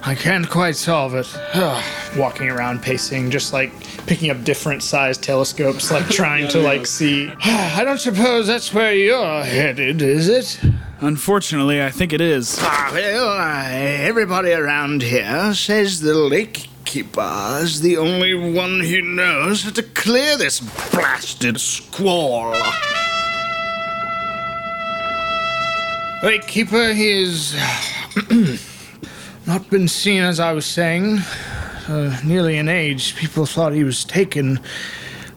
I 0.05 0.15
can't 0.15 0.49
quite 0.49 0.77
solve 0.77 1.15
it. 1.15 1.27
Walking 2.17 2.49
around, 2.49 2.83
pacing, 2.83 3.31
just 3.31 3.53
like 3.53 3.73
picking 4.07 4.31
up 4.31 4.45
different 4.45 4.83
sized 4.83 5.23
telescopes, 5.23 5.91
like 5.91 6.09
trying 6.09 6.49
to 6.49 6.61
like 6.61 6.87
see. 6.87 7.31
I 7.43 7.83
don't 7.85 7.99
suppose 7.99 8.47
that's 8.47 8.73
where 8.73 8.95
you're 8.95 9.43
headed, 9.45 10.01
is 10.03 10.29
it? 10.29 10.61
Unfortunately, 11.01 11.83
I 11.83 11.91
think 11.91 12.13
it 12.13 12.21
is. 12.21 12.59
Ah, 12.61 12.91
well, 12.93 13.29
uh, 13.29 13.69
everybody 13.69 14.53
around 14.53 15.03
here 15.03 15.53
says 15.53 16.01
the 16.01 16.15
lake 16.15 16.69
keeper 16.85 17.59
is 17.61 17.83
the 17.83 17.99
only 17.99 18.33
one 18.33 18.81
who 18.81 19.03
knows 19.03 19.65
how 19.65 19.71
to 19.71 19.83
clear 19.83 20.39
this 20.39 20.61
blasted 20.61 21.61
squall. 21.61 22.57
Lake 26.23 26.47
keeper, 26.47 26.95
he's 26.95 27.55
not 29.47 29.69
been 29.69 29.89
seen 29.89 30.23
as 30.23 30.41
I 30.41 30.53
was 30.53 30.65
saying. 30.65 31.19
Uh, 31.89 32.19
nearly 32.25 32.59
an 32.59 32.69
age. 32.69 33.15
People 33.15 33.47
thought 33.47 33.73
he 33.73 33.85
was 33.85 34.05
taken. 34.05 34.59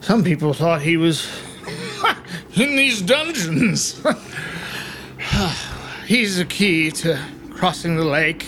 Some 0.02 0.24
people 0.24 0.54
thought 0.54 0.82
he 0.82 0.98
was 0.98 1.30
in 2.56 2.76
these 2.76 3.02
dungeons. 3.02 4.02
He's 6.08 6.38
the 6.38 6.46
key 6.46 6.90
to 6.92 7.20
crossing 7.52 7.98
the 7.98 8.04
lake, 8.04 8.48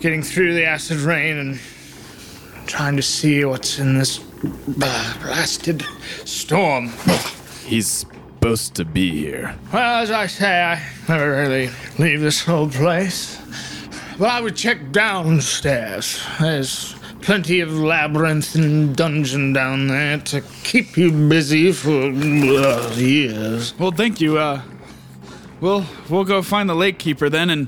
getting 0.00 0.24
through 0.24 0.54
the 0.54 0.64
acid 0.64 0.98
rain, 0.98 1.36
and 1.36 1.60
trying 2.66 2.96
to 2.96 3.02
see 3.02 3.44
what's 3.44 3.78
in 3.78 3.96
this 3.96 4.18
blasted 4.66 5.84
storm. 6.24 6.90
He's 7.64 7.86
supposed 7.86 8.74
to 8.74 8.84
be 8.84 9.10
here. 9.10 9.54
Well, 9.72 10.02
as 10.02 10.10
I 10.10 10.26
say, 10.26 10.62
I 10.62 10.82
never 11.08 11.30
really 11.30 11.70
leave 11.98 12.20
this 12.20 12.48
old 12.48 12.72
place. 12.72 13.38
But 14.22 14.30
I 14.30 14.40
would 14.40 14.54
check 14.54 14.92
downstairs. 14.92 16.24
There's 16.38 16.94
plenty 17.22 17.58
of 17.58 17.76
labyrinth 17.76 18.54
and 18.54 18.94
dungeon 18.94 19.52
down 19.52 19.88
there 19.88 20.18
to 20.18 20.42
keep 20.62 20.96
you 20.96 21.10
busy 21.10 21.72
for 21.72 22.04
uh, 22.04 22.94
years. 22.94 23.76
Well, 23.80 23.90
thank 23.90 24.20
you. 24.20 24.38
Uh, 24.38 24.62
we'll 25.60 25.84
we'll 26.08 26.22
go 26.22 26.40
find 26.40 26.70
the 26.70 26.76
lake 26.76 27.00
keeper 27.00 27.28
then, 27.28 27.50
and 27.50 27.66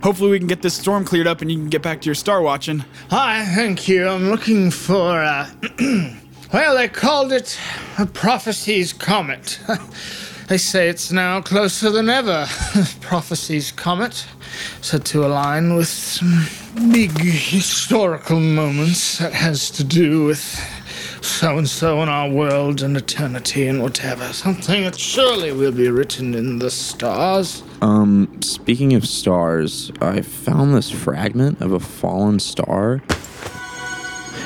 hopefully 0.00 0.30
we 0.30 0.38
can 0.38 0.46
get 0.46 0.62
this 0.62 0.74
storm 0.74 1.04
cleared 1.04 1.26
up, 1.26 1.42
and 1.42 1.50
you 1.50 1.58
can 1.58 1.68
get 1.68 1.82
back 1.82 2.00
to 2.02 2.06
your 2.06 2.14
star 2.14 2.42
watching. 2.42 2.84
Hi, 3.10 3.44
thank 3.56 3.88
you. 3.88 4.06
I'm 4.06 4.30
looking 4.30 4.70
for, 4.70 5.20
uh, 5.20 5.50
well, 6.52 6.76
they 6.76 6.86
called 6.86 7.32
it 7.32 7.58
a 7.98 8.06
prophecy's 8.06 8.92
comet. 8.92 9.58
they 10.46 10.58
say 10.58 10.88
it's 10.88 11.10
now 11.10 11.40
closer 11.40 11.90
than 11.90 12.08
ever. 12.08 12.46
prophecy's 13.00 13.72
comet, 13.72 14.28
said 14.80 15.04
to 15.06 15.24
align 15.26 15.74
with 15.74 15.88
some 15.88 16.46
big 16.92 17.12
historical 17.20 18.40
moments 18.40 19.18
that 19.18 19.32
has 19.32 19.70
to 19.70 19.84
do 19.84 20.24
with 20.24 20.60
so 21.20 21.58
and 21.58 21.68
so 21.68 22.02
in 22.02 22.08
our 22.08 22.28
world 22.28 22.82
and 22.82 22.96
eternity 22.96 23.66
and 23.66 23.82
whatever. 23.82 24.32
Something 24.32 24.84
that 24.84 24.98
surely 24.98 25.52
will 25.52 25.72
be 25.72 25.88
written 25.88 26.34
in 26.34 26.58
the 26.58 26.70
stars. 26.70 27.62
Um, 27.82 28.40
speaking 28.42 28.94
of 28.94 29.06
stars, 29.06 29.92
I 30.00 30.22
found 30.22 30.74
this 30.74 30.90
fragment 30.90 31.60
of 31.60 31.72
a 31.72 31.80
fallen 31.80 32.38
star. 32.38 33.02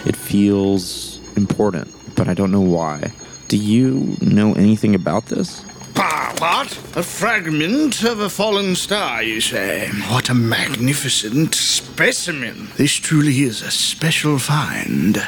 It 0.04 0.16
feels 0.16 1.20
important, 1.36 1.94
but 2.16 2.28
I 2.28 2.34
don't 2.34 2.50
know 2.50 2.60
why. 2.60 3.12
Do 3.48 3.56
you 3.56 4.16
know 4.20 4.54
anything 4.54 4.94
about 4.94 5.26
this? 5.26 5.64
Ah, 5.96 6.34
what? 6.38 6.72
A 6.96 7.02
fragment 7.02 8.02
of 8.02 8.20
a 8.20 8.28
fallen 8.28 8.74
star, 8.74 9.22
you 9.22 9.40
say? 9.40 9.88
What 10.08 10.28
a 10.30 10.34
magnificent 10.34 11.54
specimen. 11.54 12.68
This 12.76 12.92
truly 12.94 13.42
is 13.42 13.62
a 13.62 13.70
special 13.70 14.38
find. 14.38 15.18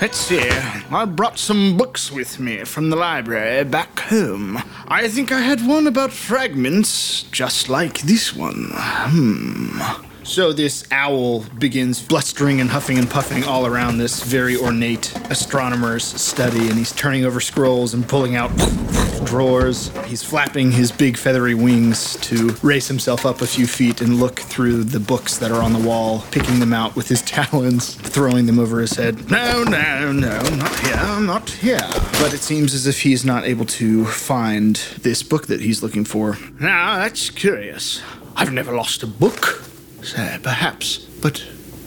Let's 0.00 0.18
see. 0.18 0.48
I 0.90 1.04
brought 1.04 1.38
some 1.38 1.76
books 1.76 2.10
with 2.10 2.38
me 2.40 2.64
from 2.64 2.90
the 2.90 2.96
library 2.96 3.64
back 3.64 3.98
home. 4.00 4.62
I 4.88 5.08
think 5.08 5.30
I 5.32 5.40
had 5.40 5.66
one 5.66 5.86
about 5.86 6.12
fragments 6.12 7.22
just 7.24 7.68
like 7.68 8.00
this 8.00 8.34
one. 8.34 8.70
Hmm. 8.74 9.80
So 10.24 10.54
this 10.54 10.84
owl 10.90 11.40
begins 11.58 12.00
blustering 12.02 12.60
and 12.62 12.70
huffing 12.70 12.98
and 12.98 13.08
puffing 13.08 13.44
all 13.44 13.66
around 13.66 13.98
this 13.98 14.22
very 14.22 14.56
ornate 14.56 15.14
astronomer's 15.30 16.02
study, 16.02 16.68
and 16.68 16.78
he's 16.78 16.92
turning 16.92 17.26
over 17.26 17.40
scrolls 17.40 17.92
and 17.92 18.08
pulling 18.08 18.34
out 18.34 18.50
drawers. 19.26 19.90
He's 20.06 20.22
flapping 20.22 20.72
his 20.72 20.90
big 20.90 21.18
feathery 21.18 21.54
wings 21.54 22.16
to 22.22 22.56
raise 22.62 22.88
himself 22.88 23.26
up 23.26 23.42
a 23.42 23.46
few 23.46 23.66
feet 23.66 24.00
and 24.00 24.18
look 24.18 24.40
through 24.40 24.84
the 24.84 24.98
books 24.98 25.36
that 25.38 25.52
are 25.52 25.62
on 25.62 25.74
the 25.74 25.78
wall, 25.78 26.24
picking 26.30 26.58
them 26.58 26.72
out 26.72 26.96
with 26.96 27.06
his 27.06 27.20
talons, 27.26 27.94
throwing 27.94 28.46
them 28.46 28.58
over 28.58 28.80
his 28.80 28.92
head. 28.92 29.30
No, 29.30 29.62
no, 29.62 30.10
no, 30.10 30.40
not 30.56 30.80
here, 30.80 31.20
not 31.20 31.50
here. 31.50 31.86
But 32.18 32.32
it 32.32 32.40
seems 32.40 32.72
as 32.72 32.86
if 32.86 33.02
he's 33.02 33.26
not 33.26 33.44
able 33.44 33.66
to 33.66 34.06
find 34.06 34.76
this 35.02 35.22
book 35.22 35.48
that 35.48 35.60
he's 35.60 35.82
looking 35.82 36.06
for. 36.06 36.38
Now, 36.58 36.96
that's 36.96 37.28
curious. 37.28 38.00
I've 38.36 38.52
never 38.52 38.74
lost 38.74 39.02
a 39.02 39.06
book. 39.06 39.62
Say, 40.04 40.38
perhaps. 40.42 40.98
But 40.98 41.42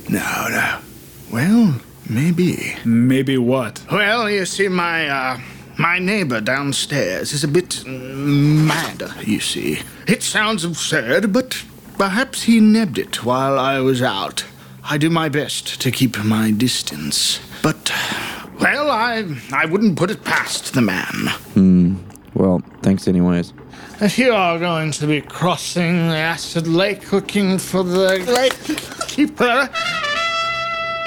no, 0.10 0.48
no. 0.50 0.80
Well, 1.32 1.80
maybe. 2.10 2.76
Maybe 2.84 3.38
what? 3.38 3.82
Well, 3.92 4.30
you 4.30 4.46
see, 4.46 4.68
my, 4.68 5.08
uh, 5.08 5.40
my 5.78 6.00
neighbor 6.00 6.42
downstairs 6.42 7.32
is 7.32 7.44
a 7.44 7.48
bit 7.48 7.86
mad, 7.86 9.04
you 9.24 9.40
see. 9.40 9.82
It 10.08 10.24
sounds 10.24 10.66
absurd, 10.66 11.32
but 11.32 11.64
perhaps 11.98 12.44
he 12.44 12.60
nabbed 12.60 12.98
it 12.98 13.24
while 13.24 13.60
I 13.60 13.80
was 13.80 14.02
out. 14.02 14.46
I 14.84 14.98
do 14.98 15.10
my 15.10 15.30
best 15.30 15.80
to 15.82 15.92
keep 15.92 16.18
my 16.24 16.50
distance. 16.50 17.40
But, 17.62 17.92
well, 18.60 18.90
I, 18.90 19.26
I 19.54 19.66
wouldn't 19.66 19.98
put 19.98 20.10
it 20.10 20.24
past 20.24 20.74
the 20.74 20.82
man. 20.82 21.28
Hmm. 21.54 21.96
Well, 22.38 22.62
thanks 22.84 23.08
anyways. 23.08 23.52
If 24.00 24.20
you 24.20 24.32
are 24.32 24.60
going 24.60 24.92
to 24.92 25.08
be 25.08 25.22
crossing 25.22 26.10
the 26.10 26.18
acid 26.18 26.68
lake 26.68 27.12
looking 27.12 27.58
for 27.58 27.84
the 27.84 28.20
lake 28.20 28.54
keeper, 29.08 29.68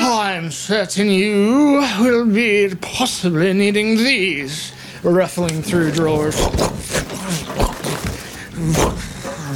I'm 0.00 0.50
certain 0.50 1.08
you 1.08 1.86
will 2.00 2.26
be 2.26 2.74
possibly 2.80 3.52
needing 3.52 3.96
these. 3.96 4.72
Ruffling 5.04 5.62
through 5.62 5.92
drawers. 5.92 6.36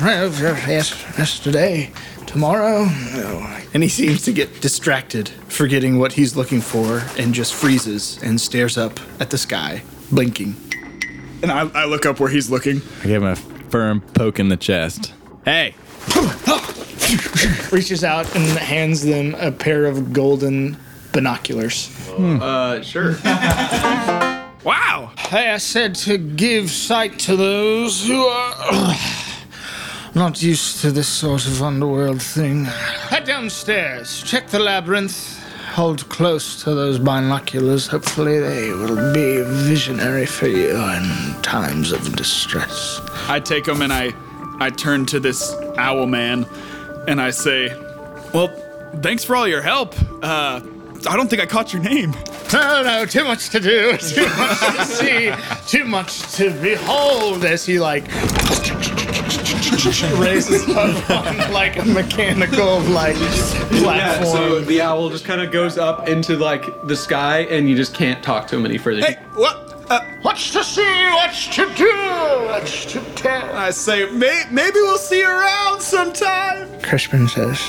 Yes, 0.01 0.95
yesterday, 1.19 1.91
tomorrow. 2.27 2.85
No. 2.85 3.59
And 3.75 3.83
he 3.83 3.89
seems 3.89 4.23
to 4.23 4.33
get 4.33 4.61
distracted, 4.61 5.29
forgetting 5.49 5.99
what 5.99 6.13
he's 6.13 6.37
looking 6.37 6.61
for, 6.61 7.03
and 7.19 7.35
just 7.35 7.53
freezes 7.53 8.23
and 8.23 8.41
stares 8.41 8.79
up 8.79 9.01
at 9.19 9.31
the 9.31 9.39
sky, 9.39 9.83
blinking. 10.13 10.55
And 11.45 11.53
I, 11.53 11.83
I 11.83 11.85
look 11.85 12.07
up 12.07 12.21
where 12.21 12.31
he's 12.31 12.51
looking. 12.51 12.81
I 13.03 13.07
give 13.07 13.23
him 13.23 13.29
a 13.29 13.37
firm 13.37 14.01
poke 14.01 14.41
in 14.41 14.49
the 14.49 14.57
chest. 14.57 15.13
Hey, 15.45 15.75
Reaches 17.71 18.03
out 18.03 18.35
and 18.35 18.59
hands 18.59 19.03
them 19.03 19.35
a 19.39 19.53
pair 19.53 19.85
of 19.85 20.13
golden 20.15 20.79
binoculars. 21.13 21.91
Uh, 22.19 22.81
sure. 22.83 23.17
Wow! 24.65 25.13
Hey, 25.19 25.51
I 25.51 25.59
said 25.59 25.95
to 26.07 26.17
give 26.17 26.71
sight 26.71 27.19
to 27.21 27.37
those 27.37 28.07
who 28.07 28.25
are 28.25 28.95
not 30.15 30.43
used 30.43 30.81
to 30.81 30.91
this 30.91 31.07
sort 31.07 31.47
of 31.47 31.63
underworld 31.63 32.23
thing. 32.23 32.65
Head 32.65 33.25
downstairs, 33.27 34.23
check 34.23 34.49
the 34.49 34.59
labyrinth, 34.59 35.39
hold 35.75 36.09
close 36.09 36.63
to 36.65 36.75
those 36.75 36.99
binoculars. 36.99 37.87
Hopefully, 37.89 38.39
they 38.41 38.71
will 38.71 39.13
be 39.13 39.43
visionary 39.85 40.25
for 40.25 40.47
you 40.47 40.71
in 40.71 41.43
times 41.43 41.93
of 41.93 42.17
distress. 42.17 43.03
I 43.29 43.39
take 43.39 43.69
him 43.69 43.83
and 43.83 43.93
I, 43.93 44.15
I 44.59 44.71
turn 44.71 45.05
to 45.07 45.21
this 45.21 45.55
owl 45.77 46.07
man, 46.07 46.47
and 47.07 47.21
I 47.21 47.31
say, 47.31 47.69
"Well, 48.33 48.49
thanks 49.03 49.25
for 49.25 49.37
all 49.37 49.47
your 49.47 49.61
help. 49.61 49.95
Uh, 50.23 50.63
I 51.07 51.17
don't 51.17 51.29
think 51.29 51.43
I 51.43 51.47
caught 51.47 51.75
your 51.75 51.83
name." 51.83 52.13
No, 52.51 52.83
no, 52.83 53.05
too 53.05 53.25
much 53.25 53.51
to 53.51 53.61
do, 53.61 53.95
too 53.99 54.27
much 54.39 54.59
to 54.59 54.85
see, 54.87 55.33
too 55.67 55.85
much 55.85 56.33
to 56.37 56.51
behold 56.63 57.45
as 57.45 57.67
he 57.67 57.79
like 57.79 58.05
raises 60.19 60.67
up 60.71 61.11
on 61.11 61.53
like 61.53 61.77
a 61.77 61.85
mechanical 61.85 62.81
like 62.81 63.17
platform. 63.17 63.97
Yeah, 63.97 64.25
so 64.25 64.61
the 64.63 64.81
owl 64.81 65.11
just 65.11 65.27
kind 65.27 65.43
of 65.43 65.53
goes 65.53 65.77
up 65.77 66.09
into 66.09 66.39
like 66.39 66.65
the 66.87 66.97
sky, 66.97 67.41
and 67.41 67.69
you 67.69 67.77
just 67.77 67.93
can't 67.93 68.25
talk 68.25 68.49
to 68.49 68.57
him 68.57 68.65
any 68.65 68.79
further. 68.79 69.03
Hey, 69.03 69.17
what? 69.35 69.64
Uh, 69.89 70.01
What's 70.23 70.51
to 70.53 70.65
see? 70.65 70.83
What's 71.13 71.47
to 71.55 71.73
do? 71.75 71.91
What's 72.47 72.87
to 72.87 73.01
tell? 73.15 73.53
I 73.55 73.71
say, 73.71 74.11
may, 74.11 74.45
maybe 74.51 74.77
we'll 74.77 74.99
see 74.99 75.21
you 75.21 75.29
around 75.29 75.81
sometime. 75.81 76.81
Crispin 76.81 77.29
says, 77.29 77.61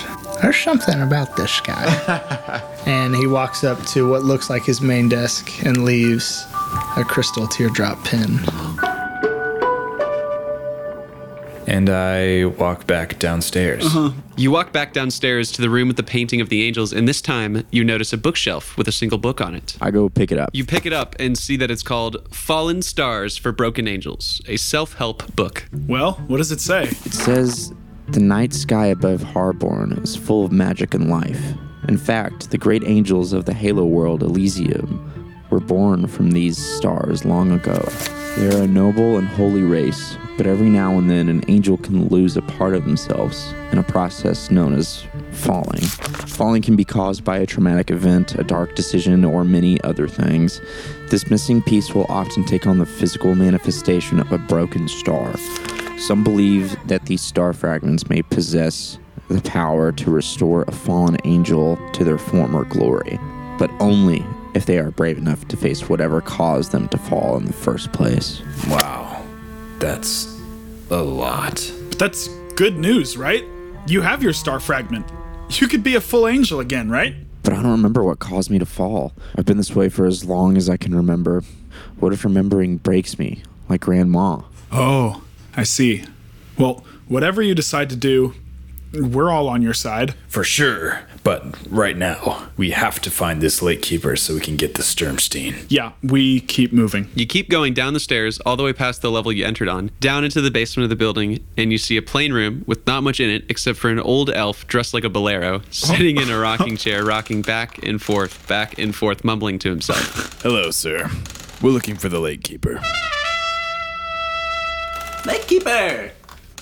There's 0.42 0.58
something 0.58 1.02
about 1.02 1.36
this 1.36 1.60
guy. 1.60 2.62
and 2.86 3.16
he 3.16 3.28
walks 3.28 3.64
up 3.64 3.84
to 3.88 4.10
what 4.10 4.24
looks 4.24 4.50
like 4.50 4.64
his 4.64 4.82
main 4.82 5.10
desk 5.10 5.66
and 5.66 5.84
leaves 5.84 6.46
a 6.98 7.04
crystal 7.04 7.48
teardrop 7.48 8.02
pin. 8.06 8.40
And 11.76 11.90
I 11.90 12.46
walk 12.46 12.88
back 12.88 13.20
downstairs. 13.20 13.86
Uh-huh. 13.86 14.12
You 14.38 14.50
walk 14.50 14.72
back 14.72 14.94
downstairs 14.94 15.52
to 15.52 15.62
the 15.62 15.70
room 15.70 15.90
with 15.90 15.98
the 15.98 16.04
painting 16.04 16.40
of 16.40 16.48
the 16.48 16.64
angels, 16.64 16.94
and 16.94 17.06
this 17.06 17.22
time 17.22 17.68
you 17.70 17.84
notice 17.84 18.14
a 18.14 18.18
bookshelf 18.18 18.78
with 18.78 18.88
a 18.88 18.94
single 18.94 19.18
book 19.18 19.42
on 19.42 19.54
it. 19.56 19.76
I 19.82 19.92
go 19.92 20.08
pick 20.08 20.32
it 20.32 20.38
up. 20.38 20.52
You 20.54 20.64
pick 20.64 20.86
it 20.86 20.94
up 20.94 21.18
and 21.20 21.38
see 21.38 21.58
that 21.58 21.70
it's 21.70 21.84
called 21.84 22.34
Fallen 22.34 22.82
Stars 22.82 23.36
for 23.36 23.52
Broken 23.52 23.90
Angels, 23.90 24.42
a 24.48 24.56
self 24.56 24.94
help 24.94 25.36
book. 25.36 25.68
Well, 25.86 26.14
what 26.28 26.38
does 26.38 26.54
it 26.54 26.62
say? 26.62 26.84
It 26.84 27.14
says 27.14 27.74
the 28.08 28.22
night 28.22 28.54
sky 28.54 28.86
above 28.86 29.22
Harborn 29.22 30.02
is 30.02 30.16
full 30.16 30.46
of 30.46 30.54
magic 30.54 30.94
and 30.94 31.10
life. 31.10 31.44
In 31.90 31.98
fact, 31.98 32.52
the 32.52 32.58
great 32.58 32.86
angels 32.86 33.34
of 33.34 33.44
the 33.44 33.54
Halo 33.54 33.84
world, 33.84 34.24
Elysium, 34.24 35.12
were 35.56 35.62
born 35.62 36.06
from 36.06 36.32
these 36.32 36.58
stars 36.58 37.24
long 37.24 37.50
ago. 37.50 37.82
They 38.36 38.54
are 38.54 38.64
a 38.64 38.68
noble 38.68 39.18
and 39.18 39.26
holy 39.26 39.62
race, 39.62 40.18
but 40.36 40.48
every 40.48 40.70
now 40.70 40.98
and 40.98 41.10
then 41.10 41.30
an 41.30 41.46
angel 41.48 41.78
can 41.78 42.10
lose 42.10 42.36
a 42.36 42.42
part 42.42 42.76
of 42.76 42.84
themselves 42.84 43.54
in 43.72 43.78
a 43.78 43.84
process 43.84 44.52
known 44.52 44.74
as 44.74 45.06
falling. 45.32 45.82
Falling 46.28 46.62
can 46.62 46.76
be 46.76 46.84
caused 46.84 47.24
by 47.24 47.38
a 47.38 47.46
traumatic 47.46 47.90
event, 47.90 48.36
a 48.36 48.44
dark 48.44 48.76
decision, 48.76 49.24
or 49.24 49.46
many 49.46 49.80
other 49.84 50.10
things. 50.10 50.60
This 51.10 51.30
missing 51.30 51.62
piece 51.62 51.96
will 51.96 52.08
often 52.10 52.44
take 52.44 52.68
on 52.68 52.78
the 52.78 52.86
physical 52.86 53.34
manifestation 53.34 54.20
of 54.20 54.34
a 54.34 54.38
broken 54.38 54.90
star. 54.90 55.38
Some 55.98 56.22
believe 56.22 56.76
that 56.88 57.06
these 57.06 57.22
star 57.22 57.54
fragments 57.54 58.10
may 58.10 58.24
possess 58.24 59.00
the 59.30 59.40
power 59.40 59.94
to 59.94 60.12
restore 60.12 60.66
a 60.68 60.74
fallen 60.74 61.16
angel 61.24 61.80
to 61.94 62.04
their 62.04 62.18
former 62.18 62.66
glory, 62.66 63.18
but 63.58 63.72
only 63.80 64.26
if 64.56 64.66
they 64.66 64.80
are 64.80 64.90
brave 64.90 65.18
enough 65.18 65.48
to 65.50 65.58
face 65.58 65.88
whatever 65.90 66.22
caused 66.22 66.72
them 66.72 66.88
to 66.90 66.98
fall 66.98 67.38
in 67.38 67.46
the 67.46 67.54
first 67.54 67.92
place. 67.92 68.42
Wow. 68.68 69.24
That's 69.80 70.40
a 70.90 71.04
lot. 71.04 71.72
But 71.90 72.00
that's 72.00 72.30
good 72.56 72.78
news, 72.78 73.18
right? 73.18 73.44
You 73.88 74.02
have 74.02 74.24
your 74.24 74.34
star 74.34 74.60
fragment. 74.60 75.06
You 75.50 75.68
could 75.68 75.84
be 75.84 75.96
a 75.96 76.02
full 76.02 76.28
angel 76.28 76.60
again, 76.60 76.90
right? 76.90 77.16
But 77.44 77.54
I 77.54 77.62
don't 77.62 77.72
remember 77.74 78.04
what 78.04 78.18
caused 78.18 78.50
me 78.50 78.58
to 78.58 78.66
fall. 78.66 79.14
I've 79.38 79.46
been 79.46 79.58
this 79.58 79.76
way 79.76 79.90
for 79.90 80.08
as 80.08 80.26
long 80.26 80.58
as 80.58 80.70
I 80.70 80.78
can 80.78 80.96
remember. 80.96 81.44
What 82.00 82.14
if 82.14 82.24
remembering 82.24 82.78
breaks 82.78 83.20
me, 83.20 83.44
like 83.70 83.82
Grandma? 83.82 84.42
Oh, 84.72 85.22
I 85.56 85.64
see. 85.64 86.04
Well, 86.58 86.84
whatever 87.08 87.42
you 87.42 87.54
decide 87.54 87.90
to 87.92 87.96
do, 87.96 88.34
we're 88.94 89.30
all 89.30 89.48
on 89.48 89.62
your 89.62 89.74
side. 89.74 90.16
For 90.28 90.44
sure. 90.44 91.02
But 91.26 91.44
right 91.72 91.98
now, 91.98 92.50
we 92.56 92.70
have 92.70 93.02
to 93.02 93.10
find 93.10 93.42
this 93.42 93.60
lake 93.60 93.82
keeper 93.82 94.16
so 94.16 94.36
we 94.36 94.42
can 94.42 94.58
get 94.58 94.76
the 94.76 94.84
Sturmstein. 94.84 95.66
Yeah, 95.70 95.94
we 96.04 96.40
keep 96.40 96.72
moving. 96.72 97.10
You 97.16 97.26
keep 97.26 97.50
going 97.50 97.74
down 97.74 97.96
the 97.96 98.00
stairs 98.00 98.40
all 98.42 98.56
the 98.56 98.62
way 98.62 98.74
past 98.74 99.02
the 99.02 99.10
level 99.10 99.32
you 99.32 99.44
entered 99.44 99.68
on, 99.68 99.90
down 100.00 100.24
into 100.24 100.40
the 100.40 100.52
basement 100.52 100.84
of 100.84 100.92
the 100.92 100.96
building, 100.96 101.44
and 101.58 101.72
you 101.72 101.80
see 101.80 101.98
a 101.98 102.04
plain 102.04 102.32
room 102.32 102.64
with 102.68 102.86
not 102.86 103.02
much 103.02 103.20
in 103.20 103.32
it 103.32 103.44
except 103.50 103.80
for 103.80 103.90
an 103.90 104.00
old 104.00 104.30
elf 104.30 104.68
dressed 104.68 104.94
like 104.94 105.04
a 105.04 105.10
bolero, 105.10 105.56
oh. 105.56 105.62
sitting 105.72 106.18
in 106.18 106.30
a 106.30 106.38
rocking 106.40 106.78
chair, 106.78 107.04
rocking 107.04 107.42
back 107.42 107.84
and 107.84 108.00
forth, 108.00 108.48
back 108.48 108.78
and 108.78 108.96
forth, 108.96 109.24
mumbling 109.24 109.58
to 109.58 109.70
himself. 109.70 110.40
Hello, 110.44 110.70
sir. 110.70 111.10
We're 111.60 111.72
looking 111.72 111.96
for 111.96 112.08
the 112.08 112.20
lake 112.20 112.44
keeper. 112.44 112.80
Lake 115.26 115.48
Keeper! 115.48 116.12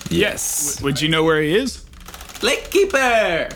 Yes. 0.08 0.80
Would 0.80 1.02
you 1.02 1.10
know 1.10 1.22
where 1.22 1.42
he 1.42 1.54
is? 1.54 1.84
Lake 2.42 2.70
Keeper! 2.70 3.50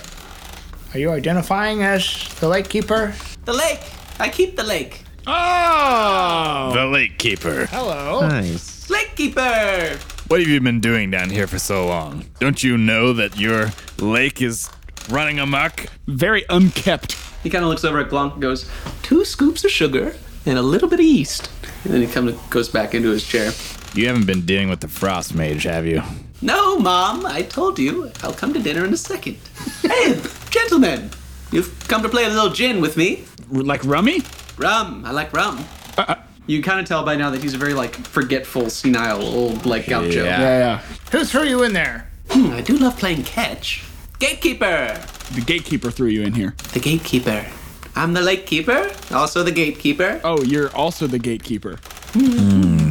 Are 0.94 0.98
you 0.98 1.10
identifying 1.10 1.82
as 1.82 2.28
the 2.40 2.48
lake 2.48 2.68
keeper? 2.68 3.14
The 3.44 3.52
lake! 3.52 3.80
I 4.18 4.28
keep 4.28 4.56
the 4.56 4.64
lake. 4.64 5.04
Oh! 5.26 6.70
The 6.74 6.86
lake 6.86 7.18
keeper. 7.18 7.66
Hello. 7.66 8.20
Nice. 8.26 8.78
Lake 8.90 9.14
Keeper! 9.16 9.98
What 10.28 10.40
have 10.40 10.48
you 10.48 10.60
been 10.60 10.80
doing 10.80 11.10
down 11.10 11.28
here 11.28 11.46
for 11.46 11.58
so 11.58 11.86
long? 11.86 12.24
Don't 12.40 12.62
you 12.64 12.78
know 12.78 13.12
that 13.12 13.38
your 13.38 13.70
lake 13.98 14.40
is 14.40 14.70
running 15.10 15.38
amok? 15.38 15.86
Very 16.06 16.44
unkept. 16.48 17.12
He 17.42 17.50
kind 17.50 17.64
of 17.64 17.68
looks 17.68 17.84
over 17.84 17.98
at 17.98 18.08
Glunk 18.08 18.34
and 18.34 18.42
goes, 18.42 18.70
two 19.02 19.24
scoops 19.26 19.64
of 19.64 19.70
sugar 19.70 20.16
and 20.46 20.56
a 20.58 20.62
little 20.62 20.88
bit 20.88 21.00
of 21.00 21.04
yeast. 21.04 21.50
And 21.84 21.92
then 21.92 22.00
he 22.00 22.06
comes 22.06 22.32
goes 22.48 22.68
back 22.68 22.94
into 22.94 23.10
his 23.10 23.26
chair. 23.26 23.52
You 23.94 24.06
haven't 24.06 24.26
been 24.26 24.46
dealing 24.46 24.70
with 24.70 24.80
the 24.80 24.88
frost 24.88 25.34
mage, 25.34 25.64
have 25.64 25.84
you? 25.84 26.02
No, 26.40 26.78
Mom, 26.78 27.26
I 27.26 27.42
told 27.42 27.78
you. 27.78 28.12
I'll 28.22 28.32
come 28.32 28.52
to 28.52 28.60
dinner 28.60 28.84
in 28.84 28.92
a 28.92 28.96
second. 28.96 29.38
hey, 29.82 30.20
gentlemen, 30.50 31.10
you've 31.50 31.88
come 31.88 32.02
to 32.02 32.08
play 32.08 32.24
a 32.24 32.28
little 32.28 32.50
gin 32.50 32.80
with 32.80 32.96
me. 32.96 33.24
Like 33.50 33.84
rummy? 33.84 34.22
Rum, 34.56 35.04
I 35.04 35.10
like 35.10 35.32
rum. 35.32 35.64
Uh, 35.96 36.04
uh. 36.08 36.14
You 36.46 36.62
kind 36.62 36.80
of 36.80 36.86
tell 36.86 37.04
by 37.04 37.16
now 37.16 37.30
that 37.30 37.42
he's 37.42 37.54
a 37.54 37.58
very 37.58 37.74
like 37.74 37.94
forgetful, 37.94 38.70
senile 38.70 39.20
old 39.20 39.66
like 39.66 39.86
gaucho. 39.86 40.24
Yeah. 40.24 40.40
yeah. 40.40 40.78
Who 41.10 41.24
threw 41.24 41.44
you 41.44 41.62
in 41.64 41.72
there? 41.72 42.08
Hmm, 42.30 42.52
I 42.52 42.60
do 42.60 42.76
love 42.76 42.98
playing 42.98 43.24
catch. 43.24 43.84
Gatekeeper! 44.18 45.00
The 45.34 45.40
gatekeeper 45.40 45.90
threw 45.90 46.08
you 46.08 46.22
in 46.22 46.32
here. 46.32 46.54
The 46.72 46.80
gatekeeper. 46.80 47.46
I'm 47.94 48.12
the 48.12 48.22
lake 48.22 48.46
keeper, 48.46 48.90
also 49.10 49.42
the 49.42 49.52
gatekeeper. 49.52 50.20
Oh, 50.24 50.42
you're 50.42 50.74
also 50.74 51.06
the 51.06 51.18
gatekeeper. 51.18 51.78
Hmm. 52.12 52.26
Hmm. 52.26 52.87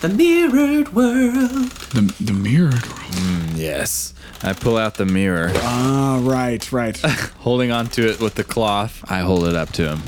The 0.00 0.08
mirrored 0.08 0.94
world. 0.94 1.70
The, 1.92 2.14
the 2.20 2.32
mirrored 2.32 2.86
world. 2.86 3.54
Yes. 3.54 4.14
I 4.42 4.54
pull 4.54 4.78
out 4.78 4.94
the 4.94 5.04
mirror, 5.04 5.50
Ah, 5.56 6.18
right, 6.22 6.72
right. 6.72 6.96
holding 7.40 7.70
onto 7.70 8.06
it 8.06 8.20
with 8.20 8.34
the 8.36 8.44
cloth. 8.44 9.04
I 9.10 9.18
hold 9.20 9.46
it 9.46 9.54
up 9.54 9.70
to 9.72 9.88
him. 9.90 10.02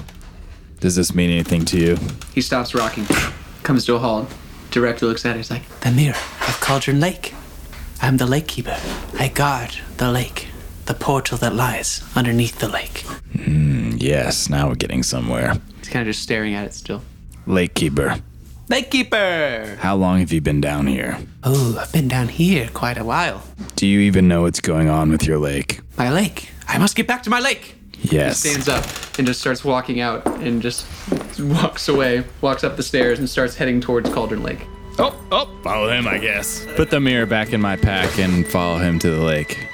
Does 0.81 0.97
this 0.97 1.15
mean 1.15 1.29
anything 1.31 1.67
to 1.67 1.79
you? 1.79 1.99
He 2.35 2.41
stops 2.41 2.75
rocking, 2.75 3.05
comes 3.63 3.85
to 3.87 3.95
a 3.95 3.99
halt. 3.99 4.33
Director 4.71 5.05
looks 5.07 5.27
at 5.27 5.35
it. 5.35 5.41
He's 5.41 5.51
like, 5.51 5.69
The 5.81 5.91
mirror 5.91 6.17
of 6.49 6.59
Cauldron 6.63 6.99
Lake. 6.99 7.35
I'm 8.01 8.17
the 8.17 8.27
lake 8.27 8.49
keeper. 8.49 8.79
I 9.19 9.29
guard 9.29 9.77
the 9.99 10.11
lake, 10.11 10.49
the 10.87 10.95
portal 10.95 11.37
that 11.39 11.55
lies 11.55 12.03
underneath 12.17 12.59
the 12.59 12.69
lake. 12.69 13.05
Yes, 14.01 14.49
now 14.49 14.69
we're 14.69 14.75
getting 14.77 15.03
somewhere. 15.03 15.55
he's 15.79 15.89
kind 15.91 16.09
of 16.09 16.13
just 16.15 16.23
staring 16.23 16.55
at 16.55 16.65
it 16.65 16.73
still. 16.73 17.03
Lake 17.47 17.75
keeper. 17.75 18.17
Lake 18.73 18.91
keeper! 18.91 19.77
How 19.81 19.95
long 19.97 20.21
have 20.21 20.33
you 20.33 20.41
been 20.41 20.63
down 20.63 20.87
here? 20.87 21.19
Oh, 21.45 21.77
I've 21.79 21.93
been 21.93 22.09
down 22.09 22.29
here 22.29 22.71
quite 22.73 22.97
a 22.97 23.05
while. 23.05 23.43
Do 23.77 23.87
you 23.87 24.01
even 24.01 24.29
know 24.29 24.41
what's 24.41 24.61
going 24.61 24.89
on 24.89 25.11
with 25.11 25.27
your 25.27 25.37
lake? 25.37 25.81
My 25.99 26.11
lake. 26.11 26.49
I 26.69 26.79
must 26.79 26.97
get 26.97 27.07
back 27.07 27.23
to 27.25 27.29
my 27.29 27.39
lake. 27.39 27.75
Yes. 28.01 28.43
He 28.43 28.49
Stands 28.49 28.71
up 28.71 28.87
and 29.19 29.27
just 29.27 29.43
starts 29.43 29.63
walking 29.63 30.01
out 30.01 30.27
and 30.41 30.63
just 30.63 30.87
walks 31.39 31.91
away, 31.91 32.25
walks 32.41 32.65
up 32.65 32.79
the 32.79 32.83
stairs 32.83 33.19
and 33.19 33.29
starts 33.29 33.55
heading 33.55 33.79
towards 33.79 34.09
Cauldron 34.09 34.43
Lake. 34.43 34.67
Oh, 34.99 35.23
oh, 35.31 35.55
follow 35.63 35.91
him, 35.91 36.09
I 36.09 36.17
guess. 36.17 36.65
Put 36.75 36.89
the 36.89 36.99
mirror 36.99 37.27
back 37.27 37.53
in 37.53 37.61
my 37.61 37.77
pack 37.77 38.19
and 38.19 38.47
follow 38.47 38.79
him 38.79 38.99
to 39.01 39.11
the 39.11 39.23
lake. 39.23 39.69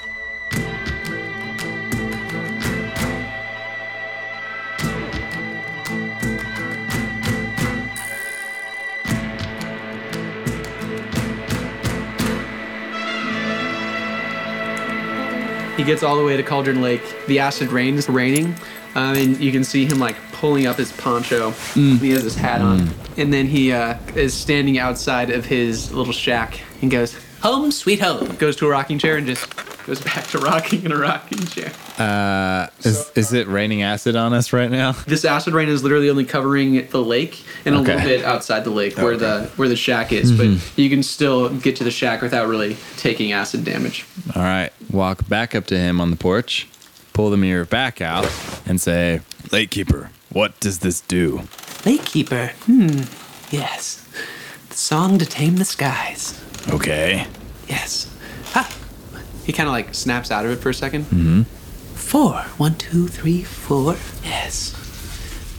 Gets 15.88 16.02
all 16.02 16.16
the 16.16 16.24
way 16.24 16.36
to 16.36 16.42
Cauldron 16.42 16.82
Lake. 16.82 17.02
The 17.26 17.38
acid 17.38 17.72
rain 17.72 17.94
is 17.96 18.08
raining, 18.08 18.54
um, 18.94 19.16
and 19.16 19.40
you 19.40 19.50
can 19.50 19.64
see 19.64 19.86
him 19.86 19.98
like 19.98 20.16
pulling 20.32 20.66
up 20.66 20.76
his 20.76 20.92
poncho. 20.92 21.50
He 21.96 22.10
has 22.10 22.22
his 22.24 22.36
hat 22.36 22.60
on, 22.60 22.90
and 23.16 23.32
then 23.32 23.46
he 23.46 23.72
uh, 23.72 23.98
is 24.14 24.34
standing 24.34 24.78
outside 24.78 25.30
of 25.30 25.46
his 25.46 25.90
little 25.92 26.12
shack 26.12 26.60
and 26.82 26.90
goes 26.90 27.16
Home, 27.42 27.70
sweet 27.70 28.00
home. 28.00 28.34
goes 28.36 28.56
to 28.56 28.66
a 28.66 28.68
rocking 28.70 28.98
chair 28.98 29.16
and 29.16 29.26
just 29.26 29.46
goes 29.86 30.00
back 30.00 30.26
to 30.28 30.38
rocking 30.38 30.84
in 30.84 30.92
a 30.92 30.96
rocking 30.96 31.38
chair. 31.46 31.72
Uh, 31.98 32.66
is, 32.80 33.10
is 33.14 33.32
it 33.32 33.46
raining 33.48 33.82
acid 33.82 34.16
on 34.16 34.32
us 34.34 34.52
right 34.52 34.70
now? 34.70 34.94
This 35.06 35.24
acid 35.24 35.54
rain 35.54 35.68
is 35.68 35.82
literally 35.82 36.10
only 36.10 36.24
covering 36.24 36.86
the 36.88 37.02
lake 37.02 37.42
and 37.64 37.74
a 37.74 37.78
little 37.80 37.96
bit 38.00 38.24
outside 38.24 38.64
the 38.64 38.70
lake 38.70 38.96
where 38.98 39.16
the 39.16 39.50
where 39.56 39.68
the 39.68 39.76
shack 39.76 40.12
is, 40.12 40.30
but 40.32 40.48
you 40.78 40.90
can 40.90 41.02
still 41.02 41.48
get 41.48 41.76
to 41.76 41.84
the 41.84 41.90
shack 41.90 42.20
without 42.22 42.48
really 42.48 42.76
taking 42.96 43.32
acid 43.32 43.64
damage. 43.64 44.04
All 44.36 44.42
right. 44.42 44.70
Walk 44.90 45.26
back 45.28 45.54
up 45.54 45.66
to 45.66 45.78
him 45.78 46.00
on 46.00 46.10
the 46.10 46.16
porch, 46.16 46.68
pull 47.14 47.30
the 47.30 47.36
mirror 47.36 47.64
back 47.64 48.00
out, 48.00 48.30
and 48.66 48.80
say, 48.80 49.20
Lake 49.52 49.70
keeper, 49.70 50.10
what 50.30 50.58
does 50.60 50.80
this 50.80 51.00
do? 51.00 51.42
Lake 51.86 52.04
keeper. 52.04 52.52
Hmm. 52.66 53.02
Yes. 53.50 54.06
The 54.68 54.76
song 54.76 55.18
to 55.18 55.24
tame 55.26 55.56
the 55.56 55.64
skies. 55.64 56.38
Okay. 56.70 57.26
Yes. 57.68 58.14
Ha! 58.52 58.70
He 59.44 59.52
kind 59.52 59.68
of 59.68 59.72
like 59.72 59.94
snaps 59.94 60.30
out 60.30 60.44
of 60.44 60.50
it 60.50 60.56
for 60.56 60.70
a 60.70 60.72
2nd 60.72 61.02
mm-hmm. 61.02 61.42
Four. 61.94 62.34
One, 62.56 62.74
two, 62.76 63.08
three, 63.08 63.42
four. 63.42 63.96
Yes. 64.22 64.74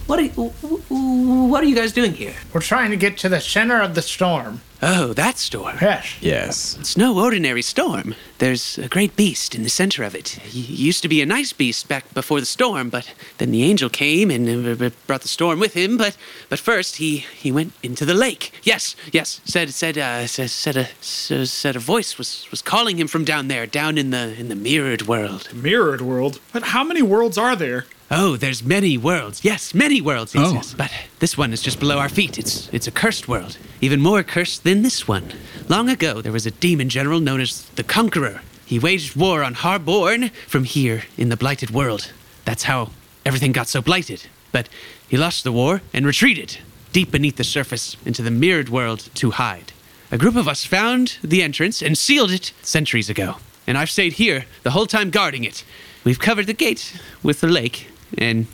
What 0.09 0.17
are 0.17 0.23
you, 0.23 0.31
what 0.31 1.63
are 1.63 1.67
you 1.67 1.75
guys 1.75 1.93
doing 1.93 2.15
here? 2.15 2.33
We're 2.51 2.61
trying 2.61 2.89
to 2.89 2.97
get 2.97 3.15
to 3.19 3.29
the 3.29 3.39
center 3.39 3.79
of 3.79 3.93
the 3.93 4.01
storm. 4.01 4.61
Oh, 4.81 5.13
that 5.13 5.37
storm. 5.37 5.77
Yes. 5.79 6.17
Yes. 6.19 6.77
It's 6.79 6.97
no 6.97 7.19
ordinary 7.19 7.61
storm. 7.61 8.15
There's 8.39 8.79
a 8.79 8.87
great 8.87 9.15
beast 9.15 9.53
in 9.53 9.61
the 9.61 9.69
center 9.69 10.01
of 10.01 10.15
it. 10.15 10.29
He 10.29 10.61
used 10.61 11.03
to 11.03 11.09
be 11.09 11.21
a 11.21 11.27
nice 11.27 11.53
beast 11.53 11.87
back 11.87 12.11
before 12.15 12.39
the 12.39 12.47
storm, 12.47 12.89
but 12.89 13.13
then 13.37 13.51
the 13.51 13.61
angel 13.61 13.87
came 13.87 14.31
and 14.31 14.81
uh, 14.81 14.89
brought 15.05 15.21
the 15.21 15.27
storm 15.27 15.59
with 15.59 15.75
him. 15.75 15.95
But 15.95 16.17
but 16.49 16.57
first 16.57 16.95
he 16.95 17.17
he 17.17 17.51
went 17.51 17.73
into 17.83 18.03
the 18.03 18.15
lake. 18.15 18.51
Yes, 18.63 18.95
yes. 19.11 19.41
Said 19.45 19.69
said 19.75 19.95
uh, 19.95 20.25
said 20.25 20.49
said 20.49 20.75
a 20.75 20.87
said 21.01 21.75
a 21.75 21.79
voice 21.79 22.17
was 22.17 22.47
was 22.49 22.63
calling 22.63 22.97
him 22.97 23.07
from 23.07 23.25
down 23.25 23.47
there, 23.47 23.67
down 23.67 23.99
in 23.99 24.09
the 24.09 24.33
in 24.39 24.49
the 24.49 24.55
mirrored 24.55 25.03
world. 25.03 25.53
Mirrored 25.53 26.01
world. 26.01 26.39
But 26.51 26.63
how 26.63 26.83
many 26.83 27.03
worlds 27.03 27.37
are 27.37 27.55
there? 27.55 27.85
Oh, 28.11 28.37
there's 28.37 28.63
many 28.63 28.97
worlds. 28.97 29.43
Yes, 29.43 29.73
many 29.73 30.01
worlds. 30.01 30.33
Yes, 30.33 30.47
Oh. 30.49 30.53
yes. 30.53 30.73
But 30.73 30.91
this 31.19 31.37
one 31.37 31.53
is 31.53 31.61
just 31.61 31.79
below 31.79 31.99
our 31.99 32.09
feet. 32.09 32.37
It's 32.39 32.67
it's 32.71 32.87
a 32.87 32.91
cursed 32.91 33.27
world, 33.27 33.57
even 33.81 34.01
more 34.01 34.23
cursed 34.23 34.63
than 34.63 34.81
this 34.81 35.07
one. 35.07 35.31
Long 35.67 35.89
ago, 35.89 36.21
there 36.21 36.31
was 36.31 36.45
a 36.47 36.51
demon 36.51 36.89
general 36.89 37.19
known 37.19 37.39
as 37.41 37.65
the 37.75 37.83
Conqueror. 37.83 38.41
He 38.65 38.79
waged 38.79 39.15
war 39.15 39.43
on 39.43 39.55
Harborn 39.55 40.29
from 40.47 40.63
here 40.63 41.03
in 41.17 41.29
the 41.29 41.37
blighted 41.37 41.69
world. 41.69 42.11
That's 42.45 42.63
how 42.63 42.89
everything 43.25 43.51
got 43.51 43.67
so 43.67 43.81
blighted. 43.81 44.25
But 44.51 44.69
he 45.07 45.17
lost 45.17 45.43
the 45.43 45.51
war 45.51 45.81
and 45.93 46.05
retreated 46.05 46.57
deep 46.93 47.11
beneath 47.11 47.35
the 47.35 47.43
surface 47.43 47.95
into 48.05 48.23
the 48.23 48.31
mirrored 48.31 48.69
world 48.69 49.09
to 49.15 49.31
hide. 49.31 49.71
A 50.11 50.17
group 50.17 50.35
of 50.35 50.47
us 50.47 50.65
found 50.65 51.17
the 51.23 51.43
entrance 51.43 51.83
and 51.85 51.95
sealed 51.95 52.31
it 52.31 52.51
centuries 52.63 53.09
ago. 53.09 53.35
And 53.67 53.77
I've 53.77 53.91
stayed 53.91 54.13
here 54.13 54.45
the 54.63 54.71
whole 54.71 54.87
time 54.87 55.11
guarding 55.11 55.43
it. 55.43 55.63
We've 56.03 56.17
covered 56.17 56.47
the 56.47 56.53
gate 56.65 56.99
with 57.21 57.41
the 57.41 57.47
lake, 57.47 57.88
and 58.17 58.47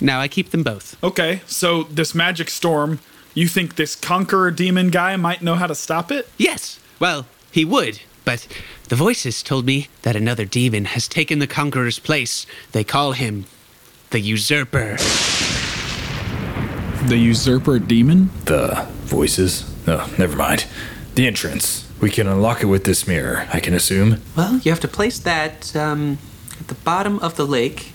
now 0.00 0.20
I 0.20 0.28
keep 0.28 0.50
them 0.50 0.62
both. 0.62 1.02
Okay, 1.02 1.42
so 1.46 1.84
this 1.84 2.14
magic 2.14 2.50
storm, 2.50 2.98
you 3.34 3.48
think 3.48 3.76
this 3.76 3.94
conqueror 3.94 4.50
demon 4.50 4.90
guy 4.90 5.16
might 5.16 5.42
know 5.42 5.54
how 5.54 5.66
to 5.66 5.74
stop 5.74 6.10
it? 6.10 6.28
Yes, 6.36 6.80
well, 6.98 7.26
he 7.50 7.64
would, 7.64 8.00
but 8.24 8.46
the 8.88 8.96
voices 8.96 9.42
told 9.42 9.66
me 9.66 9.88
that 10.02 10.16
another 10.16 10.44
demon 10.44 10.84
has 10.86 11.08
taken 11.08 11.38
the 11.38 11.46
conqueror's 11.46 11.98
place. 11.98 12.46
They 12.72 12.84
call 12.84 13.12
him 13.12 13.46
the 14.10 14.20
usurper. 14.20 14.96
The 17.08 17.16
usurper 17.16 17.78
demon? 17.78 18.30
The 18.44 18.86
voices? 19.04 19.64
Oh, 19.88 20.12
never 20.18 20.36
mind. 20.36 20.66
The 21.14 21.26
entrance. 21.26 21.88
We 22.00 22.10
can 22.10 22.26
unlock 22.26 22.62
it 22.62 22.66
with 22.66 22.84
this 22.84 23.08
mirror, 23.08 23.48
I 23.52 23.60
can 23.60 23.74
assume. 23.74 24.20
Well, 24.36 24.58
you 24.58 24.70
have 24.70 24.80
to 24.80 24.88
place 24.88 25.18
that 25.20 25.74
um, 25.74 26.18
at 26.60 26.68
the 26.68 26.74
bottom 26.74 27.18
of 27.20 27.36
the 27.36 27.46
lake, 27.46 27.92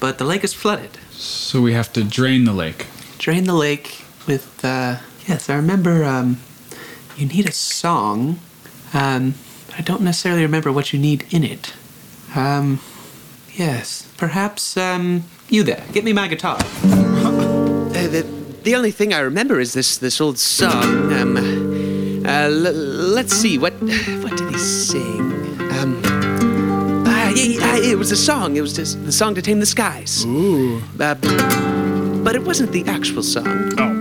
but 0.00 0.18
the 0.18 0.24
lake 0.24 0.44
is 0.44 0.54
flooded. 0.54 0.90
So 1.12 1.60
we 1.60 1.72
have 1.72 1.92
to 1.94 2.04
drain 2.04 2.44
the 2.44 2.52
lake. 2.52 2.86
Drain 3.18 3.44
the 3.44 3.54
lake 3.54 4.04
with, 4.26 4.64
uh, 4.64 4.98
yes, 5.26 5.48
I 5.50 5.56
remember 5.56 6.04
um, 6.04 6.38
you 7.16 7.26
need 7.26 7.48
a 7.48 7.52
song. 7.52 8.38
Um, 8.94 9.34
I 9.76 9.82
don't 9.82 10.02
necessarily 10.02 10.42
remember 10.42 10.70
what 10.72 10.92
you 10.92 10.98
need 10.98 11.24
in 11.30 11.44
it. 11.44 11.72
Um, 12.34 12.80
yes, 13.54 14.06
perhaps 14.16 14.76
um, 14.76 15.24
you 15.48 15.62
there. 15.62 15.84
Get 15.92 16.04
me 16.04 16.12
my 16.12 16.28
guitar. 16.28 16.58
Uh, 17.88 18.06
the, 18.06 18.22
the 18.62 18.76
only 18.76 18.92
thing 18.92 19.12
I 19.12 19.18
remember 19.20 19.58
is 19.58 19.72
this 19.72 19.98
this 19.98 20.20
old 20.20 20.38
song. 20.38 21.12
Um, 21.12 21.36
uh, 22.24 22.30
l- 22.30 22.72
let's 23.12 23.32
see 23.32 23.58
what 23.58 23.72
what 23.72 24.36
did 24.36 24.50
he 24.52 24.58
sing? 24.58 25.27
Yeah, 27.38 27.76
yeah, 27.76 27.92
it 27.92 27.96
was 27.96 28.10
a 28.10 28.16
song. 28.16 28.56
It 28.56 28.62
was 28.62 28.72
just 28.72 29.04
the 29.06 29.12
song 29.12 29.36
to 29.36 29.42
tame 29.42 29.60
the 29.60 29.66
skies. 29.66 30.24
Ooh. 30.26 30.82
Uh, 30.98 31.14
but 32.24 32.34
it 32.34 32.42
wasn't 32.42 32.72
the 32.72 32.84
actual 32.88 33.22
song. 33.22 33.72
Oh. 33.78 33.94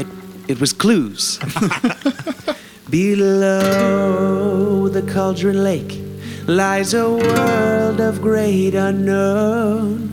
It, 0.00 0.06
it 0.48 0.60
was 0.60 0.72
clues. 0.72 1.38
Below 2.90 4.88
the 4.88 5.02
cauldron 5.02 5.62
lake 5.62 6.00
lies 6.48 6.92
a 6.92 7.08
world 7.08 8.00
of 8.00 8.20
great 8.20 8.74
unknown. 8.74 10.10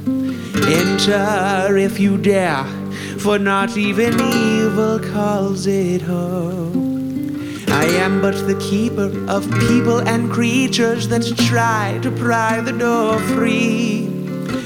Enter 0.68 1.76
if 1.76 2.00
you 2.00 2.20
dare, 2.20 2.66
for 3.18 3.40
not 3.40 3.78
even 3.78 4.14
evil 4.22 5.00
calls 5.00 5.66
it 5.66 6.04
home. 6.04 6.91
I 7.82 7.86
am 7.86 8.22
but 8.22 8.36
the 8.46 8.54
keeper 8.60 9.10
of 9.28 9.50
people 9.68 10.08
and 10.08 10.32
creatures 10.32 11.08
that 11.08 11.26
try 11.50 11.98
to 12.04 12.12
pry 12.12 12.62
the 12.62 12.74
door 12.74 13.18
free. 13.34 14.08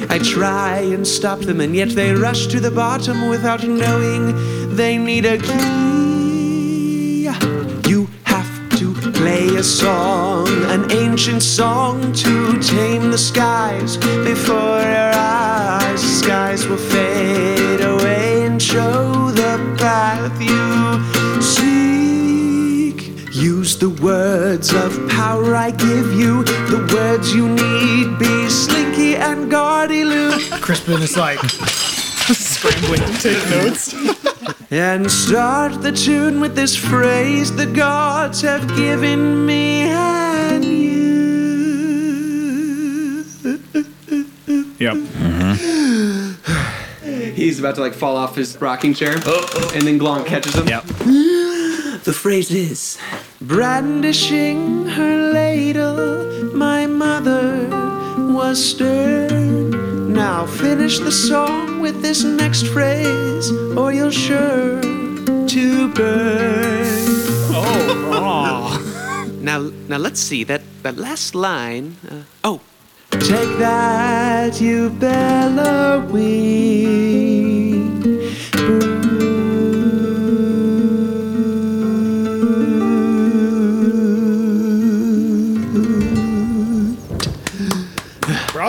I 0.10 0.20
try 0.20 0.80
and 0.80 1.08
stop 1.08 1.40
them, 1.40 1.62
and 1.62 1.74
yet 1.74 1.92
they 1.92 2.12
rush 2.12 2.48
to 2.48 2.60
the 2.60 2.72
bottom 2.72 3.30
without 3.30 3.64
knowing 3.64 4.76
they 4.76 4.98
need 4.98 5.26
a 5.26 5.38
key. 5.38 7.30
You 7.90 8.10
have 8.26 8.80
to 8.80 8.94
play 9.14 9.48
a 9.56 9.64
song, 9.64 10.50
an 10.76 10.92
ancient 10.92 11.42
song 11.42 12.12
to 12.12 12.62
tame 12.62 13.12
the 13.12 13.18
skies 13.18 13.96
before 13.96 14.82
your 14.96 15.12
eyes. 15.16 16.02
The 16.02 16.16
skies 16.24 16.68
will 16.68 16.84
fade 16.92 17.80
away 17.80 18.46
and 18.46 18.62
show 18.62 19.32
the 19.32 19.76
path 19.80 20.38
you. 20.42 21.15
Use 23.76 23.82
the 23.82 24.04
words 24.04 24.74
of 24.74 25.10
power 25.10 25.54
I 25.54 25.72
give 25.72 26.14
you, 26.14 26.46
the 26.46 26.90
words 26.94 27.36
you 27.36 27.50
need. 27.50 28.18
Be 28.18 28.48
slinky 28.48 29.18
and 29.18 29.52
guardy 29.52 30.06
Luke. 30.06 30.42
Crispin 30.62 31.02
is 31.02 31.18
like, 31.18 31.40
Scrambling 31.50 33.02
to 33.02 33.14
take 33.20 33.50
notes. 33.50 33.94
And 34.72 35.12
start 35.12 35.82
the 35.84 35.92
tune 35.92 36.40
with 36.42 36.56
this 36.56 36.76
phrase 36.76 37.56
the 37.56 37.68
gods 37.68 38.42
have 38.42 38.68
given 38.76 39.46
me 39.46 39.84
and 39.84 40.66
you. 40.66 41.16
Yep. 44.80 44.96
Mm-hmm. 44.96 46.32
He's 47.34 47.60
about 47.60 47.76
to 47.76 47.82
like 47.82 47.94
fall 47.94 48.16
off 48.18 48.36
his 48.36 48.60
rocking 48.60 48.94
chair, 48.96 49.16
oh, 49.26 49.46
oh. 49.54 49.72
and 49.76 49.84
then 49.84 50.00
Glonk 50.00 50.26
catches 50.26 50.56
him. 50.56 50.68
Yep. 50.68 50.84
The 52.06 52.14
phrase 52.14 52.52
is 52.52 52.98
Brandishing 53.48 54.88
her 54.88 55.32
ladle, 55.32 56.26
my 56.56 56.88
mother 56.88 57.68
was 58.34 58.58
stern. 58.58 60.12
Now 60.12 60.48
finish 60.48 60.98
the 60.98 61.12
song 61.12 61.80
with 61.80 62.02
this 62.02 62.24
next 62.24 62.66
phrase, 62.66 63.52
or 63.78 63.94
you'll 63.94 64.10
sure 64.10 64.82
to 64.82 65.94
burn. 65.94 66.88
Oh, 67.54 68.82
Now, 69.42 69.70
now 69.88 69.98
let's 69.98 70.20
see 70.20 70.44
that 70.46 70.64
that 70.82 70.98
last 70.98 71.36
line. 71.36 71.98
Uh, 72.10 72.24
oh, 72.44 72.62
take 73.12 73.60
that, 73.60 74.60
you 74.60 74.90
bellowing. 74.90 76.16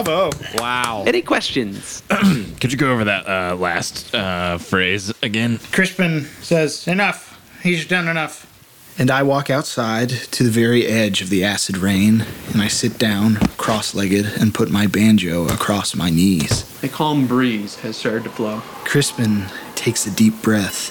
Bravo. 0.07 0.31
Wow. 0.59 1.05
Any 1.07 1.23
questions? 1.23 2.03
Could 2.61 2.73
you 2.73 2.79
go 2.79 2.93
over 2.93 3.05
that 3.05 3.27
uh, 3.27 3.57
last 3.57 4.15
uh, 4.15 4.59
phrase 4.59 5.13
again? 5.23 5.59
Crispin 5.73 6.23
says, 6.41 6.87
enough. 6.89 7.39
He's 7.63 7.87
done 7.87 8.09
enough. 8.09 8.53
And 8.99 9.11
I 9.11 9.23
walk 9.25 9.51
outside 9.51 10.09
to 10.09 10.43
the 10.43 10.51
very 10.51 10.87
edge 10.87 11.21
of 11.21 11.29
the 11.29 11.45
acid 11.45 11.77
rain, 11.77 12.25
and 12.53 12.63
I 12.63 12.69
sit 12.69 12.99
down, 12.99 13.37
cross 13.59 13.95
legged, 13.95 14.25
and 14.41 14.55
put 14.55 14.71
my 14.71 14.87
banjo 14.87 15.47
across 15.49 15.95
my 15.95 16.09
knees. 16.09 16.65
A 16.83 16.89
calm 16.89 17.27
breeze 17.27 17.77
has 17.81 17.97
started 17.99 18.25
to 18.25 18.31
blow. 18.31 18.61
Crispin 18.85 19.47
takes 19.75 20.07
a 20.07 20.11
deep 20.11 20.41
breath, 20.41 20.89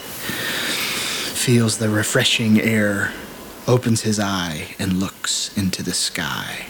feels 1.35 1.79
the 1.79 1.89
refreshing 1.89 2.61
air, 2.61 3.11
opens 3.67 4.01
his 4.01 4.19
eye, 4.19 4.75
and 4.77 4.99
looks 4.99 5.57
into 5.57 5.81
the 5.81 5.93
sky. 5.93 6.67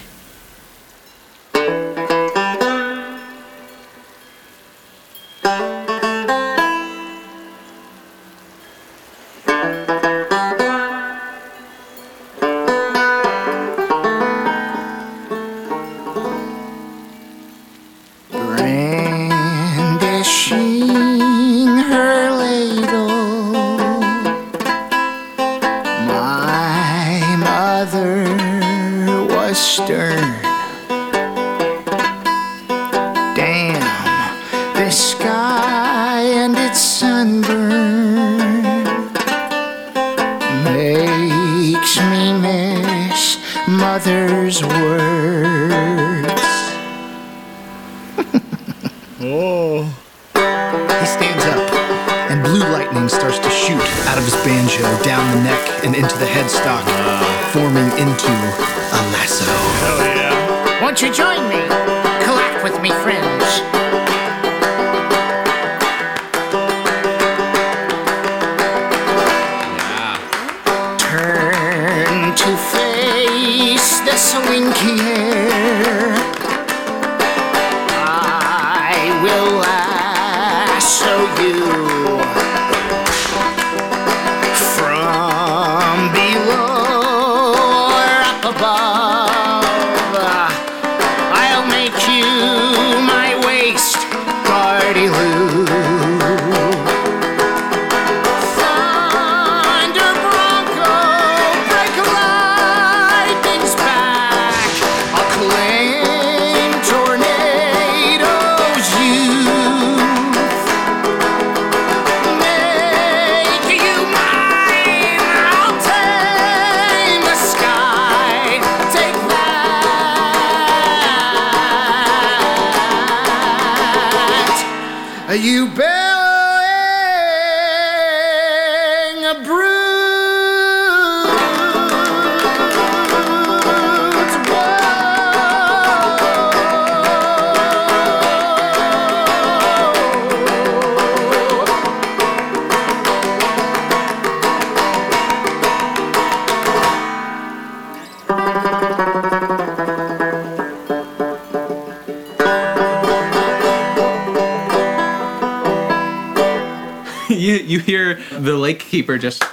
Keeper 158.95 159.17
just 159.17 159.43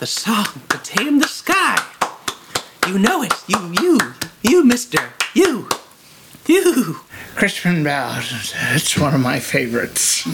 The 0.00 0.06
song 0.06 0.46
to 0.70 0.78
tame 0.78 1.18
the 1.18 1.28
sky. 1.28 1.76
You 2.86 2.98
know 2.98 3.22
it. 3.22 3.34
You, 3.46 3.74
you, 3.82 3.98
you, 4.42 4.64
mister. 4.64 5.12
You. 5.34 5.68
You. 6.46 7.00
Crispin 7.34 7.84
Bells. 7.84 8.54
It's 8.70 8.96
one 8.96 9.14
of 9.14 9.20
my 9.20 9.40
favorites. 9.40 10.24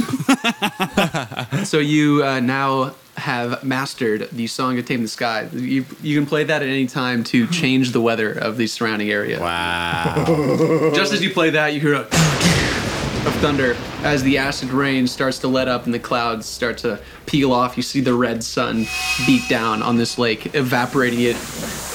so 1.69 1.81
you 1.81 2.23
uh, 2.25 2.39
now 2.39 2.95
have 3.17 3.65
mastered 3.65 4.29
the 4.31 4.47
song 4.47 4.77
to 4.77 4.83
tame 4.85 5.03
the 5.03 5.09
sky. 5.09 5.49
You 5.53 5.85
you 6.01 6.17
can 6.17 6.27
play 6.27 6.45
that 6.45 6.63
at 6.63 6.69
any 6.69 6.87
time 6.87 7.25
to 7.25 7.49
change 7.49 7.91
the 7.91 8.01
weather 8.01 8.31
of 8.31 8.57
the 8.57 8.69
surrounding 8.69 9.11
area. 9.11 9.41
Wow. 9.41 10.93
Just 10.95 11.13
as 11.13 11.21
you 11.25 11.31
play 11.31 11.51
that, 11.51 11.75
you 11.75 11.81
hear 11.81 11.95
a 11.95 12.64
of 13.27 13.35
thunder 13.37 13.75
as 14.03 14.23
the 14.23 14.37
acid 14.37 14.71
rain 14.71 15.07
starts 15.07 15.39
to 15.39 15.49
let 15.49 15.67
up 15.67 15.87
and 15.87 15.95
the 15.95 15.99
clouds 15.99 16.47
start 16.47 16.77
to 16.79 17.01
peel 17.27 17.53
off. 17.53 17.77
You 17.77 17.83
see 17.83 18.01
the 18.01 18.13
red 18.13 18.45
sun 18.45 18.87
beat 19.27 19.49
down 19.49 19.83
on 19.83 19.97
this 19.97 20.19
lake, 20.19 20.55
evaporating 20.55 21.21
it 21.21 21.37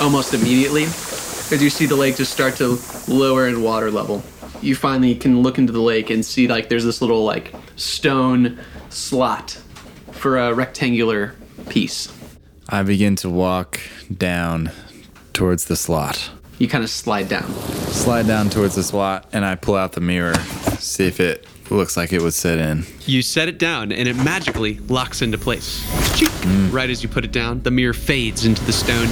almost 0.02 0.34
immediately. 0.34 0.84
As 0.86 1.62
you 1.62 1.70
see 1.70 1.86
the 1.86 1.96
lake 1.96 2.18
just 2.18 2.32
start 2.32 2.56
to 2.58 2.80
lower 3.08 3.48
in 3.48 3.62
water 3.62 3.92
level, 3.92 4.24
you 4.62 4.76
finally 4.76 5.14
can 5.14 5.44
look 5.44 5.58
into 5.58 5.72
the 5.72 5.82
lake 5.82 6.10
and 6.10 6.26
see 6.26 6.48
like 6.48 6.70
there's 6.70 6.86
this 6.86 7.02
little 7.02 7.24
like 7.24 7.54
stone 7.76 8.60
slot 8.90 9.62
for 10.12 10.38
a 10.38 10.54
rectangular 10.54 11.36
piece. 11.70 12.12
I 12.68 12.82
begin 12.84 13.16
to 13.18 13.30
walk 13.30 13.80
down 14.16 14.72
towards 15.34 15.66
the 15.66 15.76
slot. 15.76 16.32
You 16.60 16.68
kind 16.68 16.84
of 16.84 16.90
slide 16.90 17.28
down. 17.30 17.52
Slide 17.90 18.28
down 18.28 18.50
towards 18.50 18.76
the 18.76 18.84
slot, 18.84 19.26
and 19.34 19.44
I 19.46 19.56
pull 19.56 19.76
out 19.76 19.94
the 19.94 20.02
mirror, 20.02 20.36
see 20.78 21.08
if 21.08 21.20
it 21.20 21.48
looks 21.72 21.96
like 21.96 22.12
it 22.14 22.22
would 22.22 22.34
sit 22.34 22.60
in. 22.60 22.84
You 23.06 23.22
set 23.22 23.48
it 23.48 23.58
down 23.60 23.92
and 23.92 24.08
it 24.08 24.16
magically 24.16 24.80
locks 24.88 25.22
into 25.22 25.38
place. 25.38 25.82
Cheek. 26.18 26.30
Mm. 26.30 26.74
Right 26.74 26.90
as 26.90 27.02
you 27.04 27.10
put 27.10 27.24
it 27.24 27.32
down, 27.32 27.62
the 27.62 27.72
mirror 27.72 27.94
fades 27.94 28.46
into 28.46 28.64
the 28.66 28.74
stone 28.74 29.08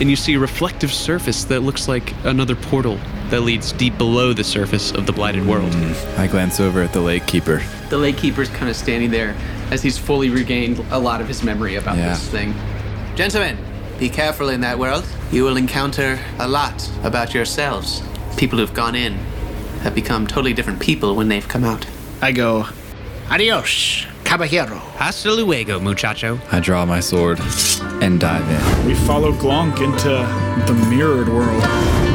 and 0.00 0.08
you 0.08 0.16
see 0.16 0.34
a 0.34 0.38
reflective 0.38 0.92
surface 0.92 1.44
that 1.44 1.60
looks 1.60 1.86
like 1.88 2.14
another 2.24 2.54
portal 2.56 2.98
that 3.30 3.40
leads 3.42 3.72
deep 3.72 3.98
below 3.98 4.32
the 4.32 4.44
surface 4.44 4.90
of 4.92 5.04
the 5.06 5.12
blighted 5.12 5.46
world. 5.46 5.70
Mm. 5.72 6.18
I 6.18 6.26
glance 6.28 6.60
over 6.60 6.80
at 6.82 6.92
the 6.94 7.00
lake 7.00 7.26
keeper. 7.26 7.62
The 7.90 7.98
lake 7.98 8.16
keeper's 8.16 8.48
kind 8.48 8.70
of 8.70 8.76
standing 8.76 9.10
there 9.10 9.36
as 9.70 9.82
he's 9.82 9.98
fully 9.98 10.30
regained 10.30 10.78
a 10.90 10.98
lot 10.98 11.20
of 11.20 11.28
his 11.28 11.42
memory 11.42 11.74
about 11.76 11.96
Yeah. 11.98 12.08
this 12.10 12.26
thing. 12.28 12.54
Gentlemen, 13.16 13.58
be 13.98 14.08
careful 14.08 14.48
in 14.48 14.60
that 14.60 14.78
world. 14.78 15.04
You 15.32 15.44
will 15.44 15.56
encounter 15.56 16.20
a 16.38 16.48
lot 16.48 16.90
about 17.02 17.34
yourselves. 17.34 18.02
People 18.36 18.58
who've 18.58 18.72
gone 18.72 18.94
in 18.94 19.14
have 19.82 19.94
become 19.94 20.26
totally 20.26 20.52
different 20.52 20.80
people 20.80 21.16
when 21.16 21.28
they've 21.28 21.46
come 21.46 21.64
out. 21.64 21.86
I 22.22 22.32
go, 22.32 22.66
Adios, 23.30 24.06
caballero. 24.24 24.76
Hasta 24.96 25.32
luego, 25.32 25.80
muchacho. 25.80 26.38
I 26.52 26.60
draw 26.60 26.86
my 26.86 27.00
sword 27.00 27.40
and 28.00 28.20
dive 28.20 28.48
in. 28.48 28.86
We 28.86 28.94
follow 28.94 29.32
Glonk 29.32 29.80
into 29.82 30.08
the 30.66 30.74
mirrored 30.88 31.28
world. 31.28 32.07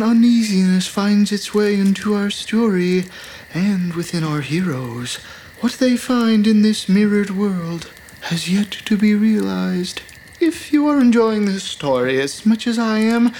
An 0.00 0.08
uneasiness 0.08 0.86
finds 0.86 1.30
its 1.30 1.52
way 1.52 1.74
into 1.78 2.14
our 2.14 2.30
story 2.30 3.04
and 3.52 3.92
within 3.92 4.24
our 4.24 4.40
heroes. 4.40 5.16
What 5.60 5.72
they 5.72 5.98
find 5.98 6.46
in 6.46 6.62
this 6.62 6.88
mirrored 6.88 7.28
world 7.28 7.90
has 8.22 8.48
yet 8.48 8.70
to 8.70 8.96
be 8.96 9.14
realized. 9.14 10.00
If 10.40 10.72
you 10.72 10.88
are 10.88 10.98
enjoying 10.98 11.44
this 11.44 11.64
story 11.64 12.18
as 12.18 12.46
much 12.46 12.66
as 12.66 12.78
I 12.78 13.00
am, 13.00 13.32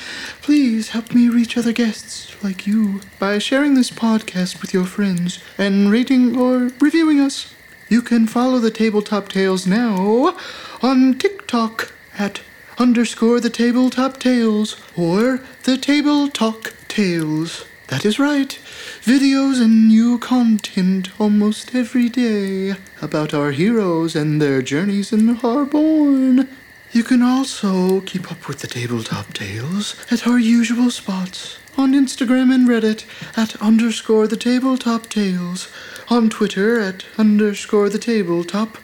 please 0.43 0.91
help 0.91 1.15
me 1.15 1.31
reach 1.31 1.57
other 1.57 1.73
guests 1.73 2.37
like 2.45 2.67
you 2.67 3.01
by 3.19 3.39
sharing 3.39 3.75
this 3.75 3.91
podcast 3.91 4.61
with 4.61 4.75
your 4.75 4.85
friends 4.85 5.43
and 5.57 5.91
rating 5.91 6.37
or 6.37 6.73
reviewing 6.79 7.21
us. 7.21 7.55
You 7.89 8.03
can 8.03 8.27
follow 8.27 8.59
the 8.59 8.71
Tabletop 8.71 9.31
Tales 9.31 9.67
now 9.67 10.37
on 10.83 11.19
TikTok 11.19 11.95
at 12.19 12.43
underscore 12.81 13.41
the 13.41 13.51
Tabletop 13.51 14.19
Tales 14.19 14.81
or 14.97 15.43
the 15.65 15.77
Table 15.77 16.29
Talk 16.29 16.75
Tales. 16.89 17.67
That 17.89 18.07
is 18.07 18.19
right. 18.19 18.59
Videos 19.03 19.61
and 19.61 19.87
new 19.87 20.19
content 20.19 21.11
almost 21.21 21.75
every 21.75 22.09
day 22.09 22.77
about 23.03 23.35
our 23.35 23.51
heroes 23.51 24.17
and 24.17 24.41
their 24.41 24.63
journeys 24.63 25.13
in 25.13 25.37
Harborn. 25.37 26.49
You 26.93 27.05
can 27.05 27.21
also 27.21 28.01
keep 28.01 28.33
up 28.33 28.49
with 28.49 28.61
the 28.61 28.67
tabletop 28.67 29.35
tales 29.35 29.95
at 30.11 30.27
our 30.27 30.39
usual 30.39 30.91
spots 30.91 31.59
on 31.77 31.93
Instagram 31.93 32.53
and 32.53 32.67
Reddit 32.67 33.05
at 33.37 33.61
underscore 33.61 34.27
the 34.27 34.37
tabletop 34.37 35.09
tales, 35.09 35.69
on 36.09 36.31
Twitter 36.31 36.81
at 36.81 37.05
underscore 37.19 37.91
the 37.91 37.99
tabletop, 37.99 38.79